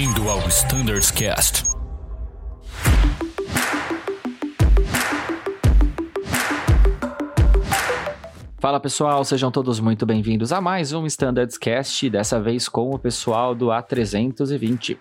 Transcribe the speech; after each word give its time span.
Bem-vindo 0.00 0.30
ao 0.30 0.38
Standards 0.48 1.10
Cast. 1.10 1.62
Fala 8.58 8.80
pessoal, 8.80 9.22
sejam 9.26 9.50
todos 9.50 9.78
muito 9.78 10.06
bem-vindos 10.06 10.54
a 10.54 10.60
mais 10.62 10.94
um 10.94 11.04
Standards 11.04 11.58
Cast, 11.58 12.08
dessa 12.08 12.40
vez 12.40 12.66
com 12.66 12.88
o 12.88 12.98
pessoal 12.98 13.54
do 13.54 13.66
A320. 13.66 14.96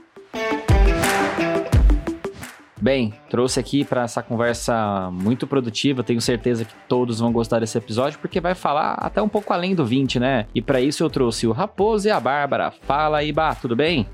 Bem, 2.81 3.13
trouxe 3.29 3.57
aqui 3.57 3.85
para 3.85 4.03
essa 4.03 4.21
conversa 4.21 5.09
muito 5.13 5.47
produtiva. 5.47 6.03
Tenho 6.03 6.19
certeza 6.19 6.65
que 6.65 6.73
todos 6.89 7.21
vão 7.21 7.31
gostar 7.31 7.59
desse 7.59 7.77
episódio, 7.77 8.19
porque 8.19 8.41
vai 8.41 8.53
falar 8.53 8.95
até 8.95 9.21
um 9.21 9.29
pouco 9.29 9.53
além 9.53 9.73
do 9.73 9.85
20, 9.85 10.19
né? 10.19 10.45
E 10.53 10.61
para 10.61 10.81
isso 10.81 11.01
eu 11.05 11.09
trouxe 11.09 11.47
o 11.47 11.53
Raposo 11.53 12.09
e 12.09 12.11
a 12.11 12.19
Bárbara. 12.19 12.69
Fala 12.69 13.19
aí, 13.19 13.31
Bá, 13.31 13.55
tudo 13.55 13.77
bem? 13.77 14.05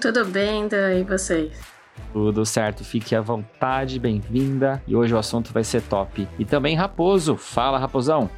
Tudo 0.00 0.24
bem, 0.24 0.66
Dan, 0.68 0.94
e 0.94 1.04
vocês? 1.04 1.52
Tudo 2.12 2.44
certo, 2.44 2.84
fique 2.84 3.14
à 3.14 3.20
vontade, 3.20 3.98
bem-vinda. 3.98 4.82
E 4.86 4.96
hoje 4.96 5.14
o 5.14 5.18
assunto 5.18 5.52
vai 5.52 5.64
ser 5.64 5.82
top. 5.82 6.26
E 6.38 6.44
também 6.44 6.74
Raposo. 6.74 7.36
Fala, 7.36 7.78
Raposão. 7.78 8.28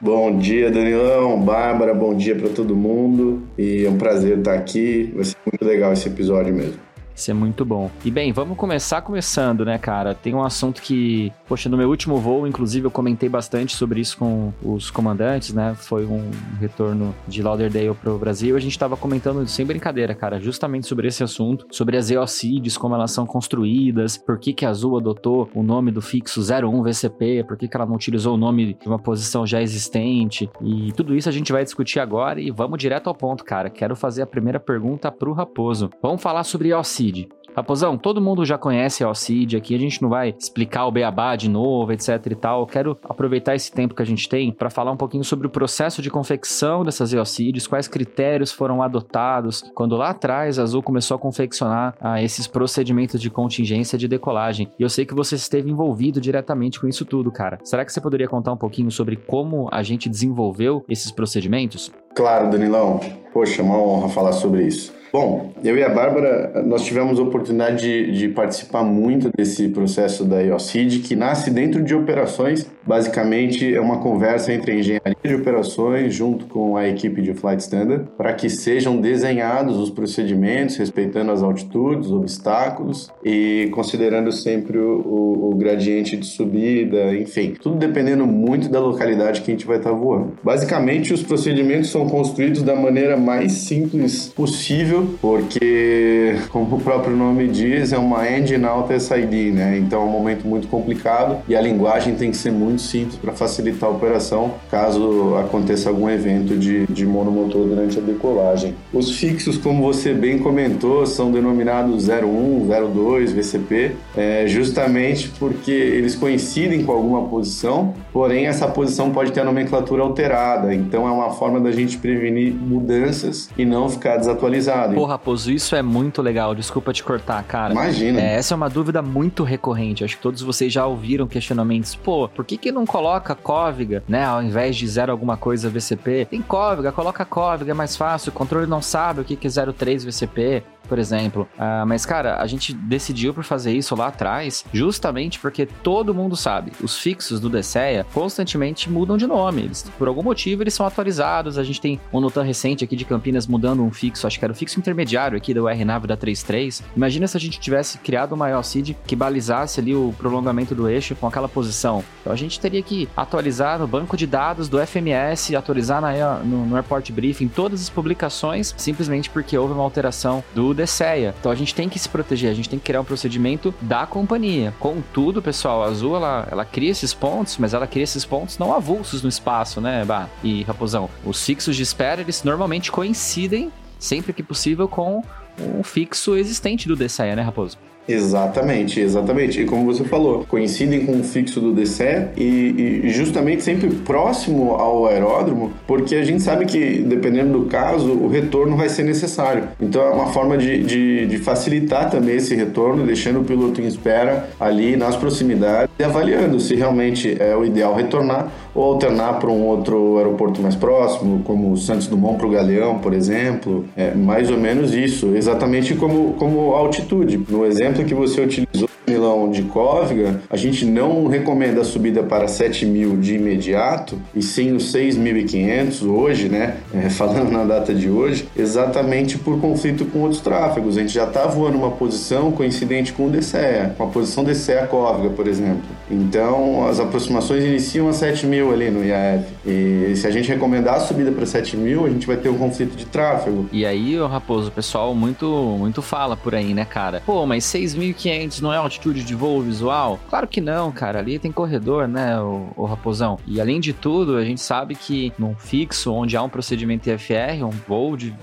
Bom 0.00 0.36
dia, 0.36 0.70
Danilão, 0.70 1.40
Bárbara, 1.40 1.94
bom 1.94 2.14
dia 2.14 2.34
para 2.34 2.50
todo 2.50 2.76
mundo. 2.76 3.48
E 3.56 3.84
é 3.86 3.90
um 3.90 3.96
prazer 3.96 4.38
estar 4.38 4.54
aqui. 4.54 5.12
Vai 5.14 5.24
ser 5.24 5.36
muito 5.46 5.64
legal 5.64 5.92
esse 5.92 6.08
episódio 6.08 6.54
mesmo. 6.54 6.83
Isso 7.14 7.30
é 7.30 7.34
muito 7.34 7.64
bom. 7.64 7.90
E 8.04 8.10
bem, 8.10 8.32
vamos 8.32 8.56
começar 8.56 9.00
começando, 9.00 9.64
né, 9.64 9.78
cara? 9.78 10.14
Tem 10.14 10.34
um 10.34 10.42
assunto 10.42 10.82
que, 10.82 11.32
poxa, 11.46 11.68
no 11.68 11.76
meu 11.76 11.88
último 11.88 12.18
voo, 12.18 12.46
inclusive, 12.46 12.86
eu 12.86 12.90
comentei 12.90 13.28
bastante 13.28 13.76
sobre 13.76 14.00
isso 14.00 14.18
com 14.18 14.52
os 14.62 14.90
comandantes, 14.90 15.52
né? 15.54 15.74
Foi 15.76 16.04
um 16.04 16.28
retorno 16.60 17.14
de 17.28 17.40
Lauderdale 17.40 17.94
pro 17.94 18.18
Brasil. 18.18 18.56
A 18.56 18.60
gente 18.60 18.76
tava 18.76 18.96
comentando 18.96 19.46
sem 19.46 19.64
brincadeira, 19.64 20.14
cara, 20.14 20.40
justamente 20.40 20.88
sobre 20.88 21.06
esse 21.06 21.22
assunto, 21.22 21.66
sobre 21.70 21.96
as 21.96 22.10
EOCIDs, 22.10 22.76
como 22.76 22.94
elas 22.96 23.12
são 23.12 23.24
construídas, 23.26 24.18
por 24.18 24.38
que, 24.38 24.52
que 24.52 24.66
a 24.66 24.70
Azul 24.70 24.96
adotou 24.96 25.48
o 25.54 25.62
nome 25.62 25.92
do 25.92 26.02
fixo 26.02 26.40
01 26.40 26.82
VCP, 26.82 27.44
por 27.46 27.56
que, 27.56 27.68
que 27.68 27.76
ela 27.76 27.86
não 27.86 27.94
utilizou 27.94 28.34
o 28.34 28.38
nome 28.38 28.74
de 28.74 28.88
uma 28.88 28.98
posição 28.98 29.46
já 29.46 29.62
existente. 29.62 30.50
E 30.60 30.92
tudo 30.92 31.14
isso 31.14 31.28
a 31.28 31.32
gente 31.32 31.52
vai 31.52 31.62
discutir 31.62 32.00
agora 32.00 32.40
e 32.40 32.50
vamos 32.50 32.78
direto 32.78 33.06
ao 33.06 33.14
ponto, 33.14 33.44
cara. 33.44 33.70
Quero 33.70 33.94
fazer 33.94 34.22
a 34.22 34.26
primeira 34.26 34.58
pergunta 34.58 35.12
pro 35.12 35.32
Raposo. 35.32 35.90
Vamos 36.02 36.20
falar 36.20 36.42
sobre 36.42 36.70
EOCID 36.70 37.03
Alcide. 37.04 37.28
Raposão, 37.56 37.96
todo 37.96 38.20
mundo 38.20 38.44
já 38.44 38.58
conhece 38.58 39.04
a 39.04 39.06
Alcide 39.06 39.56
aqui, 39.56 39.76
a 39.76 39.78
gente 39.78 40.02
não 40.02 40.08
vai 40.08 40.34
explicar 40.36 40.86
o 40.86 40.90
beabá 40.90 41.36
de 41.36 41.48
novo, 41.48 41.92
etc 41.92 42.20
e 42.28 42.34
tal. 42.34 42.66
Quero 42.66 42.98
aproveitar 43.04 43.54
esse 43.54 43.70
tempo 43.70 43.94
que 43.94 44.02
a 44.02 44.04
gente 44.04 44.28
tem 44.28 44.50
para 44.50 44.68
falar 44.68 44.90
um 44.90 44.96
pouquinho 44.96 45.22
sobre 45.22 45.46
o 45.46 45.50
processo 45.50 46.02
de 46.02 46.10
confecção 46.10 46.82
dessas 46.82 47.12
EOCIDs, 47.12 47.68
quais 47.68 47.86
critérios 47.86 48.50
foram 48.50 48.82
adotados 48.82 49.62
quando 49.72 49.94
lá 49.94 50.10
atrás 50.10 50.58
a 50.58 50.64
Azul 50.64 50.82
começou 50.82 51.14
a 51.14 51.20
confeccionar 51.20 51.94
ah, 52.00 52.20
esses 52.20 52.48
procedimentos 52.48 53.20
de 53.20 53.30
contingência 53.30 53.96
de 53.96 54.08
decolagem. 54.08 54.68
E 54.76 54.82
eu 54.82 54.88
sei 54.88 55.06
que 55.06 55.14
você 55.14 55.36
esteve 55.36 55.70
envolvido 55.70 56.20
diretamente 56.20 56.80
com 56.80 56.88
isso 56.88 57.04
tudo, 57.04 57.30
cara. 57.30 57.60
Será 57.62 57.84
que 57.84 57.92
você 57.92 58.00
poderia 58.00 58.26
contar 58.26 58.52
um 58.52 58.56
pouquinho 58.56 58.90
sobre 58.90 59.14
como 59.14 59.68
a 59.70 59.84
gente 59.84 60.08
desenvolveu 60.08 60.84
esses 60.88 61.12
procedimentos? 61.12 61.92
Claro, 62.14 62.50
Danilão. 62.50 63.00
Poxa, 63.32 63.62
uma 63.62 63.76
honra 63.76 64.08
falar 64.08 64.32
sobre 64.32 64.62
isso. 64.62 64.94
Bom, 65.12 65.52
eu 65.62 65.76
e 65.76 65.82
a 65.82 65.88
Bárbara, 65.88 66.62
nós 66.64 66.84
tivemos 66.84 67.18
a 67.18 67.22
oportunidade 67.22 67.78
de, 67.78 68.12
de 68.18 68.28
participar 68.28 68.82
muito 68.82 69.30
desse 69.36 69.68
processo 69.68 70.24
da 70.24 70.40
IOCID, 70.40 71.00
que 71.00 71.16
nasce 71.16 71.50
dentro 71.50 71.82
de 71.82 71.94
operações. 71.94 72.66
Basicamente, 72.86 73.74
é 73.74 73.80
uma 73.80 73.98
conversa 73.98 74.52
entre 74.52 74.72
a 74.72 74.74
engenharia 74.74 75.16
de 75.24 75.34
operações 75.34 76.14
junto 76.14 76.46
com 76.46 76.76
a 76.76 76.88
equipe 76.88 77.22
de 77.22 77.34
Flight 77.34 77.62
Standard, 77.62 78.04
para 78.16 78.32
que 78.32 78.48
sejam 78.48 79.00
desenhados 79.00 79.78
os 79.78 79.90
procedimentos, 79.90 80.76
respeitando 80.76 81.32
as 81.32 81.42
altitudes, 81.42 82.10
obstáculos 82.10 83.10
e 83.24 83.68
considerando 83.72 84.30
sempre 84.32 84.78
o, 84.78 85.00
o, 85.00 85.50
o 85.50 85.54
gradiente 85.54 86.16
de 86.16 86.26
subida, 86.26 87.14
enfim, 87.14 87.54
tudo 87.60 87.76
dependendo 87.76 88.26
muito 88.26 88.68
da 88.68 88.80
localidade 88.80 89.40
que 89.40 89.50
a 89.50 89.54
gente 89.54 89.66
vai 89.66 89.78
estar 89.78 89.92
voando. 89.92 90.34
Basicamente, 90.42 91.12
os 91.12 91.22
procedimentos 91.22 91.90
são 91.90 92.08
construídos 92.08 92.62
da 92.62 92.74
maneira 92.74 93.16
mais 93.16 93.52
simples 93.52 94.28
possível 94.28 95.14
porque, 95.20 96.36
como 96.50 96.76
o 96.76 96.80
próprio 96.80 97.16
nome 97.16 97.48
diz, 97.48 97.92
é 97.92 97.98
uma 97.98 98.28
engine 98.30 98.64
alta 98.64 98.98
SID, 98.98 99.52
né? 99.52 99.78
Então 99.78 100.02
é 100.02 100.04
um 100.04 100.10
momento 100.10 100.46
muito 100.46 100.68
complicado 100.68 101.38
e 101.48 101.56
a 101.56 101.60
linguagem 101.60 102.14
tem 102.14 102.30
que 102.30 102.36
ser 102.36 102.52
muito 102.52 102.73
simples 102.78 103.16
para 103.16 103.32
facilitar 103.32 103.88
a 103.88 103.92
operação 103.92 104.54
caso 104.70 105.36
aconteça 105.36 105.88
algum 105.88 106.08
evento 106.08 106.56
de, 106.56 106.86
de 106.86 107.06
monomotor 107.06 107.66
durante 107.66 107.98
a 107.98 108.02
decolagem. 108.02 108.74
Os 108.92 109.10
fixos, 109.10 109.56
como 109.56 109.82
você 109.82 110.12
bem 110.12 110.38
comentou, 110.38 111.06
são 111.06 111.30
denominados 111.30 112.08
01, 112.08 112.68
02, 112.92 113.32
VCP, 113.32 113.96
é, 114.16 114.46
justamente 114.46 115.28
porque 115.38 115.70
eles 115.70 116.14
coincidem 116.14 116.84
com 116.84 116.92
alguma 116.92 117.28
posição, 117.28 117.94
porém 118.12 118.46
essa 118.46 118.66
posição 118.68 119.10
pode 119.10 119.32
ter 119.32 119.40
a 119.40 119.44
nomenclatura 119.44 120.02
alterada, 120.02 120.74
então 120.74 121.06
é 121.06 121.10
uma 121.10 121.30
forma 121.30 121.60
da 121.60 121.70
gente 121.72 121.98
prevenir 121.98 122.52
mudanças 122.52 123.50
e 123.56 123.64
não 123.64 123.88
ficar 123.88 124.16
desatualizado. 124.16 124.94
Pô, 124.94 125.04
Raposo, 125.04 125.50
isso 125.50 125.74
é 125.74 125.82
muito 125.82 126.22
legal. 126.22 126.54
Desculpa 126.54 126.92
te 126.92 127.02
cortar, 127.02 127.42
cara. 127.44 127.72
Imagina. 127.72 128.20
É, 128.20 128.34
essa 128.36 128.54
é 128.54 128.56
uma 128.56 128.68
dúvida 128.68 129.02
muito 129.02 129.42
recorrente. 129.42 130.04
Acho 130.04 130.16
que 130.16 130.22
todos 130.22 130.42
vocês 130.42 130.72
já 130.72 130.86
ouviram 130.86 131.26
questionamentos. 131.26 131.94
Pô, 131.94 132.28
por 132.28 132.44
que 132.44 132.56
que 132.64 132.72
não 132.72 132.86
coloca 132.86 133.34
cóviga, 133.34 134.02
né? 134.08 134.24
Ao 134.24 134.42
invés 134.42 134.74
de 134.74 134.88
zero 134.88 135.12
alguma 135.12 135.36
coisa 135.36 135.68
VCP? 135.68 136.26
Tem 136.30 136.40
cóviga, 136.40 136.90
coloca 136.90 137.22
cóviga, 137.22 137.72
é 137.72 137.74
mais 137.74 137.94
fácil. 137.94 138.30
O 138.30 138.32
controle 138.32 138.66
não 138.66 138.80
sabe 138.80 139.20
o 139.20 139.24
que 139.24 139.36
que 139.36 139.46
é 139.46 139.50
03 139.50 140.02
VCP 140.02 140.62
por 140.88 140.98
exemplo. 140.98 141.48
Uh, 141.54 141.86
mas, 141.86 142.04
cara, 142.06 142.40
a 142.40 142.46
gente 142.46 142.72
decidiu 142.72 143.34
por 143.34 143.44
fazer 143.44 143.72
isso 143.72 143.94
lá 143.94 144.08
atrás, 144.08 144.64
justamente 144.72 145.38
porque 145.38 145.66
todo 145.66 146.14
mundo 146.14 146.36
sabe, 146.36 146.72
os 146.82 146.98
fixos 146.98 147.40
do 147.40 147.48
DCEA 147.48 148.06
constantemente 148.12 148.90
mudam 148.90 149.16
de 149.16 149.26
nome. 149.26 149.62
Eles, 149.62 149.82
por 149.98 150.08
algum 150.08 150.22
motivo, 150.22 150.62
eles 150.62 150.74
são 150.74 150.86
atualizados. 150.86 151.58
A 151.58 151.64
gente 151.64 151.80
tem 151.80 152.00
um 152.12 152.20
Notan 152.20 152.42
recente 152.42 152.84
aqui 152.84 152.96
de 152.96 153.04
Campinas 153.04 153.46
mudando 153.46 153.82
um 153.82 153.90
fixo, 153.90 154.26
acho 154.26 154.38
que 154.38 154.44
era 154.44 154.52
o 154.52 154.56
fixo 154.56 154.78
intermediário 154.78 155.36
aqui 155.36 155.54
da 155.54 155.62
URNAV 155.62 156.06
da 156.06 156.16
33. 156.16 156.82
Imagina 156.96 157.26
se 157.26 157.36
a 157.36 157.40
gente 157.40 157.58
tivesse 157.58 157.98
criado 157.98 158.32
uma 158.32 158.48
IOCID 158.50 158.96
que 159.06 159.16
balizasse 159.16 159.80
ali 159.80 159.94
o 159.94 160.14
prolongamento 160.16 160.74
do 160.74 160.88
eixo 160.88 161.14
com 161.14 161.26
aquela 161.26 161.48
posição. 161.48 162.04
Então 162.20 162.32
a 162.32 162.36
gente 162.36 162.58
teria 162.60 162.82
que 162.82 163.08
atualizar 163.16 163.78
no 163.78 163.86
banco 163.86 164.16
de 164.16 164.26
dados 164.26 164.68
do 164.68 164.78
FMS, 164.84 165.54
atualizar 165.54 166.00
na, 166.00 166.38
no, 166.38 166.66
no 166.66 166.76
Airport 166.76 167.10
Briefing 167.10 167.48
todas 167.48 167.80
as 167.80 167.88
publicações, 167.88 168.74
simplesmente 168.76 169.30
porque 169.30 169.56
houve 169.56 169.72
uma 169.72 169.82
alteração 169.82 170.42
do 170.54 170.73
DCEA. 170.74 171.34
Então 171.38 171.50
a 171.50 171.54
gente 171.54 171.74
tem 171.74 171.88
que 171.88 171.98
se 171.98 172.08
proteger, 172.08 172.50
a 172.50 172.54
gente 172.54 172.68
tem 172.68 172.78
que 172.78 172.84
criar 172.84 173.00
um 173.00 173.04
procedimento 173.04 173.74
da 173.80 174.06
companhia. 174.06 174.74
Contudo, 174.78 175.40
pessoal, 175.40 175.82
a 175.82 175.86
Azul 175.86 176.16
ela, 176.16 176.48
ela 176.50 176.64
cria 176.64 176.90
esses 176.90 177.14
pontos, 177.14 177.56
mas 177.58 177.74
ela 177.74 177.86
cria 177.86 178.04
esses 178.04 178.24
pontos 178.24 178.58
não 178.58 178.74
avulsos 178.74 179.22
no 179.22 179.28
espaço, 179.28 179.80
né, 179.80 180.04
Bah 180.04 180.28
e 180.42 180.62
Raposão? 180.62 181.08
Os 181.24 181.44
fixos 181.44 181.76
de 181.76 181.82
espera, 181.82 182.20
eles 182.20 182.42
normalmente 182.42 182.90
coincidem 182.90 183.72
sempre 183.98 184.32
que 184.32 184.42
possível 184.42 184.88
com 184.88 185.22
um 185.58 185.82
fixo 185.82 186.36
existente 186.36 186.88
do 186.88 186.96
DCEA, 186.96 187.36
né, 187.36 187.42
Raposo? 187.42 187.78
Exatamente, 188.06 189.00
exatamente. 189.00 189.62
E 189.62 189.64
como 189.64 189.84
você 189.86 190.04
falou, 190.04 190.44
coincidem 190.46 191.06
com 191.06 191.20
o 191.20 191.24
fixo 191.24 191.60
do 191.60 191.72
DCE 191.72 192.28
e, 192.36 193.02
e, 193.04 193.10
justamente 193.10 193.62
sempre 193.62 193.88
próximo 193.88 194.72
ao 194.72 195.06
aeródromo, 195.06 195.72
porque 195.86 196.14
a 196.16 196.24
gente 196.24 196.42
sabe 196.42 196.66
que, 196.66 196.98
dependendo 196.98 197.58
do 197.58 197.66
caso, 197.66 198.12
o 198.12 198.28
retorno 198.28 198.76
vai 198.76 198.88
ser 198.88 199.04
necessário. 199.04 199.68
Então 199.80 200.02
é 200.02 200.10
uma 200.10 200.26
forma 200.26 200.58
de, 200.58 200.82
de, 200.82 201.26
de 201.26 201.38
facilitar 201.38 202.10
também 202.10 202.36
esse 202.36 202.54
retorno, 202.54 203.06
deixando 203.06 203.40
o 203.40 203.44
piloto 203.44 203.80
em 203.80 203.86
espera 203.86 204.50
ali 204.60 204.96
nas 204.96 205.16
proximidades 205.16 205.90
e 205.98 206.04
avaliando 206.04 206.60
se 206.60 206.74
realmente 206.74 207.36
é 207.40 207.56
o 207.56 207.64
ideal 207.64 207.94
retornar 207.94 208.48
ou 208.74 208.94
alternar 208.94 209.38
para 209.38 209.50
um 209.50 209.66
outro 209.66 210.18
aeroporto 210.18 210.60
mais 210.60 210.74
próximo, 210.74 211.42
como 211.44 211.76
Santos 211.76 212.06
Dumont 212.06 212.36
para 212.36 212.46
o 212.46 212.50
Galeão, 212.50 212.98
por 212.98 213.14
exemplo. 213.14 213.84
É 213.96 214.14
mais 214.14 214.50
ou 214.50 214.58
menos 214.58 214.92
isso, 214.94 215.34
exatamente 215.36 215.94
como, 215.94 216.32
como 216.34 216.72
altitude. 216.74 217.40
No 217.48 217.64
exemplo 217.64 218.04
que 218.04 218.14
você 218.14 218.40
utilizou, 218.40 218.88
Milão 219.06 219.50
de 219.50 219.62
Cóviga, 219.62 220.40
a 220.48 220.56
gente 220.56 220.84
não 220.84 221.26
recomenda 221.26 221.80
a 221.80 221.84
subida 221.84 222.22
para 222.22 222.48
7 222.48 222.86
mil 222.86 223.16
de 223.16 223.34
imediato, 223.34 224.18
e 224.34 224.42
sim 224.42 224.72
os 224.72 224.92
6.500 224.92 226.08
hoje, 226.08 226.48
né? 226.48 226.76
É, 226.94 227.10
falando 227.10 227.50
na 227.50 227.64
data 227.64 227.94
de 227.94 228.08
hoje, 228.08 228.48
exatamente 228.56 229.38
por 229.38 229.60
conflito 229.60 230.04
com 230.06 230.20
outros 230.20 230.40
tráfegos. 230.40 230.96
A 230.96 231.00
gente 231.00 231.12
já 231.12 231.24
está 231.24 231.46
voando 231.46 231.76
uma 231.76 231.90
posição 231.90 232.50
coincidente 232.52 233.12
com 233.12 233.26
o 233.26 233.30
DCE, 233.30 233.90
com 233.96 234.04
a 234.04 234.06
posição 234.06 234.44
DCE 234.44 234.86
Cóviga, 234.88 235.30
por 235.30 235.46
exemplo. 235.46 235.82
Então, 236.10 236.86
as 236.86 237.00
aproximações 237.00 237.64
iniciam 237.64 238.08
a 238.08 238.12
7 238.12 238.46
mil 238.46 238.72
ali 238.72 238.90
no 238.90 239.04
IAF. 239.04 239.44
E 239.66 240.14
se 240.16 240.26
a 240.26 240.30
gente 240.30 240.48
recomendar 240.48 240.94
a 240.94 241.00
subida 241.00 241.30
para 241.30 241.46
7 241.46 241.76
mil, 241.76 242.06
a 242.06 242.08
gente 242.08 242.26
vai 242.26 242.36
ter 242.36 242.48
um 242.48 242.58
conflito 242.58 242.96
de 242.96 243.06
tráfego. 243.06 243.68
E 243.72 243.84
aí, 243.84 244.16
Raposo, 244.18 244.68
o 244.68 244.72
pessoal 244.72 245.14
muito, 245.14 245.46
muito 245.78 246.00
fala 246.02 246.36
por 246.36 246.54
aí, 246.54 246.72
né, 246.74 246.84
cara? 246.84 247.22
Pô, 247.24 247.44
mas 247.46 247.64
6.500 247.64 248.60
não 248.60 248.72
é 248.72 248.80
altitude 248.94 249.24
de 249.24 249.34
voo 249.34 249.60
visual? 249.60 250.20
Claro 250.28 250.46
que 250.46 250.60
não, 250.60 250.92
cara. 250.92 251.18
Ali 251.18 251.38
tem 251.38 251.50
corredor, 251.50 252.06
né, 252.06 252.40
o, 252.40 252.68
o 252.76 252.84
Raposão. 252.84 253.38
E 253.46 253.60
além 253.60 253.80
de 253.80 253.92
tudo, 253.92 254.36
a 254.36 254.44
gente 254.44 254.60
sabe 254.60 254.94
que 254.94 255.32
num 255.38 255.54
fixo, 255.54 256.12
onde 256.12 256.36
há 256.36 256.42
um 256.42 256.48
procedimento 256.48 257.08
IFR, 257.08 257.64
um 257.64 257.70
voo 257.70 258.16
de 258.16 258.34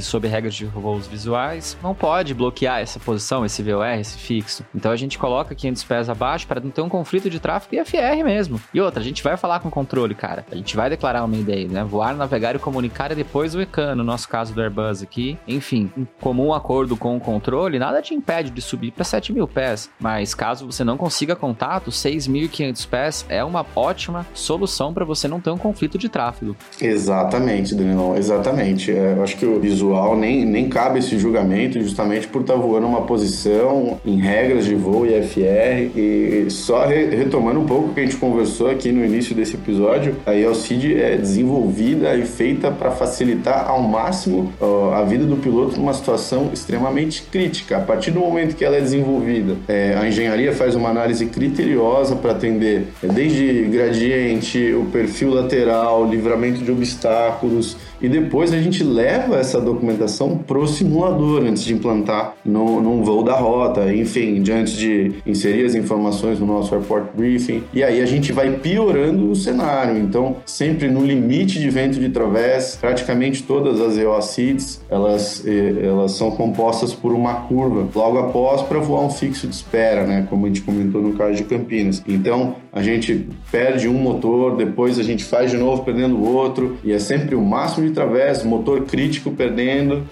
sob 0.00 0.26
regras 0.28 0.54
de 0.54 0.64
voos 0.64 1.06
visuais, 1.06 1.76
não 1.82 1.94
pode 1.94 2.34
bloquear 2.34 2.80
essa 2.80 2.98
posição, 2.98 3.44
esse 3.44 3.62
VOR, 3.62 3.98
esse 3.98 4.18
fixo. 4.18 4.64
Então 4.74 4.92
a 4.92 4.96
gente 4.96 5.18
coloca 5.18 5.54
500 5.54 5.84
pés 5.84 6.08
abaixo 6.08 6.46
para 6.46 6.60
não 6.60 6.70
ter 6.70 6.80
um 6.82 6.88
conflito 6.88 7.28
de 7.30 7.40
tráfego 7.40 7.74
e 7.74 7.84
FR 7.84 8.22
mesmo. 8.24 8.60
E 8.72 8.80
outra, 8.80 9.00
a 9.00 9.04
gente 9.04 9.22
vai 9.22 9.36
falar 9.36 9.60
com 9.60 9.68
o 9.68 9.70
controle, 9.70 10.14
cara. 10.14 10.44
A 10.50 10.54
gente 10.54 10.76
vai 10.76 10.90
declarar 10.90 11.24
uma 11.24 11.36
ideia, 11.36 11.68
né? 11.68 11.84
Voar, 11.84 12.14
navegar 12.14 12.54
e 12.54 12.58
comunicar 12.58 13.12
e 13.12 13.14
depois 13.14 13.54
o 13.54 13.60
ECAN, 13.60 13.94
no 13.94 14.04
nosso 14.04 14.28
caso 14.28 14.54
do 14.54 14.60
Airbus 14.60 15.02
aqui. 15.02 15.38
Enfim, 15.46 15.90
em 15.96 16.06
comum 16.20 16.52
acordo 16.52 16.96
com 16.96 17.16
o 17.16 17.20
controle, 17.20 17.78
nada 17.78 18.02
te 18.02 18.14
impede 18.14 18.50
de 18.50 18.60
subir 18.60 18.90
para 18.92 19.04
7 19.04 19.32
mil 19.32 19.46
pés. 19.46 19.90
Mas 19.98 20.34
caso 20.34 20.66
você 20.66 20.84
não 20.84 20.96
consiga 20.96 21.34
contato, 21.34 21.90
6.500 21.90 22.88
pés 22.88 23.26
é 23.28 23.42
uma 23.44 23.64
ótima 23.74 24.26
solução 24.34 24.92
para 24.92 25.04
você 25.04 25.28
não 25.28 25.40
ter 25.40 25.50
um 25.50 25.58
conflito 25.58 25.98
de 25.98 26.08
tráfego. 26.08 26.56
Exatamente, 26.80 27.74
Danilão, 27.74 28.16
exatamente. 28.16 28.90
É, 28.90 29.14
eu 29.16 29.22
acho 29.22 29.36
que 29.36 29.46
o 29.46 29.60
visual 29.78 30.16
nem, 30.16 30.44
nem 30.44 30.68
cabe 30.68 30.98
esse 30.98 31.16
julgamento, 31.18 31.80
justamente 31.80 32.26
por 32.26 32.40
estar 32.40 32.54
tá 32.54 32.58
voando 32.58 32.86
uma 32.86 33.02
posição 33.02 34.00
em 34.04 34.18
regras 34.18 34.64
de 34.64 34.74
voo 34.74 35.06
e 35.06 35.22
FR. 35.22 35.96
E 35.96 36.46
só 36.50 36.84
re, 36.84 37.06
retomando 37.06 37.60
um 37.60 37.64
pouco 37.64 37.90
o 37.90 37.94
que 37.94 38.00
a 38.00 38.02
gente 38.02 38.16
conversou 38.16 38.68
aqui 38.68 38.90
no 38.90 39.04
início 39.04 39.34
desse 39.34 39.54
episódio, 39.54 40.16
a 40.26 40.34
ELCID 40.34 41.00
é 41.00 41.16
desenvolvida 41.16 42.16
e 42.16 42.24
feita 42.24 42.70
para 42.70 42.90
facilitar 42.90 43.68
ao 43.68 43.82
máximo 43.82 44.52
ó, 44.60 44.92
a 44.94 45.04
vida 45.04 45.24
do 45.24 45.36
piloto 45.36 45.76
numa 45.76 45.94
situação 45.94 46.50
extremamente 46.52 47.22
crítica. 47.30 47.76
A 47.76 47.80
partir 47.80 48.10
do 48.10 48.20
momento 48.20 48.56
que 48.56 48.64
ela 48.64 48.76
é 48.76 48.80
desenvolvida, 48.80 49.56
é, 49.68 49.96
a 49.96 50.06
engenharia 50.08 50.52
faz 50.52 50.74
uma 50.74 50.88
análise 50.88 51.26
criteriosa 51.26 52.16
para 52.16 52.32
atender 52.32 52.88
é, 53.02 53.06
desde 53.06 53.64
gradiente, 53.64 54.72
o 54.74 54.86
perfil 54.86 55.30
lateral, 55.30 56.08
livramento 56.08 56.64
de 56.64 56.70
obstáculos, 56.70 57.76
e 58.00 58.08
depois 58.08 58.52
a 58.52 58.60
gente 58.60 58.82
leva 58.84 59.36
essa 59.36 59.60
documentação 59.68 60.38
pro 60.38 60.66
simulador 60.66 61.42
antes 61.42 61.64
de 61.64 61.74
implantar 61.74 62.34
no, 62.44 62.80
num 62.80 63.02
voo 63.02 63.22
da 63.22 63.34
rota, 63.34 63.92
enfim, 63.92 64.42
antes 64.50 64.72
de 64.72 65.12
inserir 65.26 65.64
as 65.64 65.74
informações 65.74 66.40
no 66.40 66.46
nosso 66.46 66.74
airport 66.74 67.06
briefing. 67.14 67.62
E 67.72 67.82
aí 67.82 68.00
a 68.00 68.06
gente 68.06 68.32
vai 68.32 68.50
piorando 68.50 69.30
o 69.30 69.36
cenário. 69.36 69.98
Então, 69.98 70.36
sempre 70.46 70.88
no 70.88 71.04
limite 71.04 71.58
de 71.58 71.70
vento 71.70 71.98
de 71.98 72.08
través, 72.08 72.76
praticamente 72.80 73.42
todas 73.42 73.80
as 73.80 73.96
EOCIDs, 73.96 74.80
elas, 74.88 75.44
eh, 75.46 75.86
elas 75.86 76.12
são 76.12 76.30
compostas 76.30 76.94
por 76.94 77.12
uma 77.12 77.34
curva 77.42 77.88
logo 77.94 78.18
após 78.18 78.62
para 78.62 78.78
voar 78.78 79.02
um 79.02 79.10
fixo 79.10 79.46
de 79.46 79.54
espera, 79.54 80.06
né? 80.06 80.26
Como 80.28 80.46
a 80.46 80.48
gente 80.48 80.62
comentou 80.62 81.02
no 81.02 81.14
caso 81.14 81.34
de 81.34 81.44
Campinas. 81.44 82.02
Então, 82.06 82.56
a 82.72 82.82
gente 82.82 83.28
perde 83.50 83.88
um 83.88 83.94
motor, 83.94 84.56
depois 84.56 84.98
a 84.98 85.02
gente 85.02 85.24
faz 85.24 85.50
de 85.50 85.56
novo 85.56 85.82
perdendo 85.84 86.16
o 86.16 86.34
outro, 86.34 86.76
e 86.84 86.92
é 86.92 86.98
sempre 86.98 87.34
o 87.34 87.42
máximo 87.42 87.86
de 87.86 87.92
través, 87.92 88.42
motor 88.44 88.82
crítico 88.82 89.30
perdendo, 89.30 89.57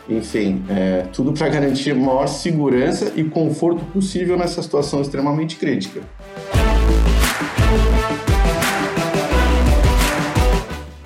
enfim, 0.08 0.64
é, 0.68 1.06
tudo 1.12 1.32
para 1.32 1.48
garantir 1.48 1.94
maior 1.94 2.26
segurança 2.26 3.12
e 3.16 3.24
conforto 3.24 3.84
possível 3.86 4.36
nessa 4.36 4.62
situação 4.62 5.00
extremamente 5.00 5.56
crítica. 5.56 6.00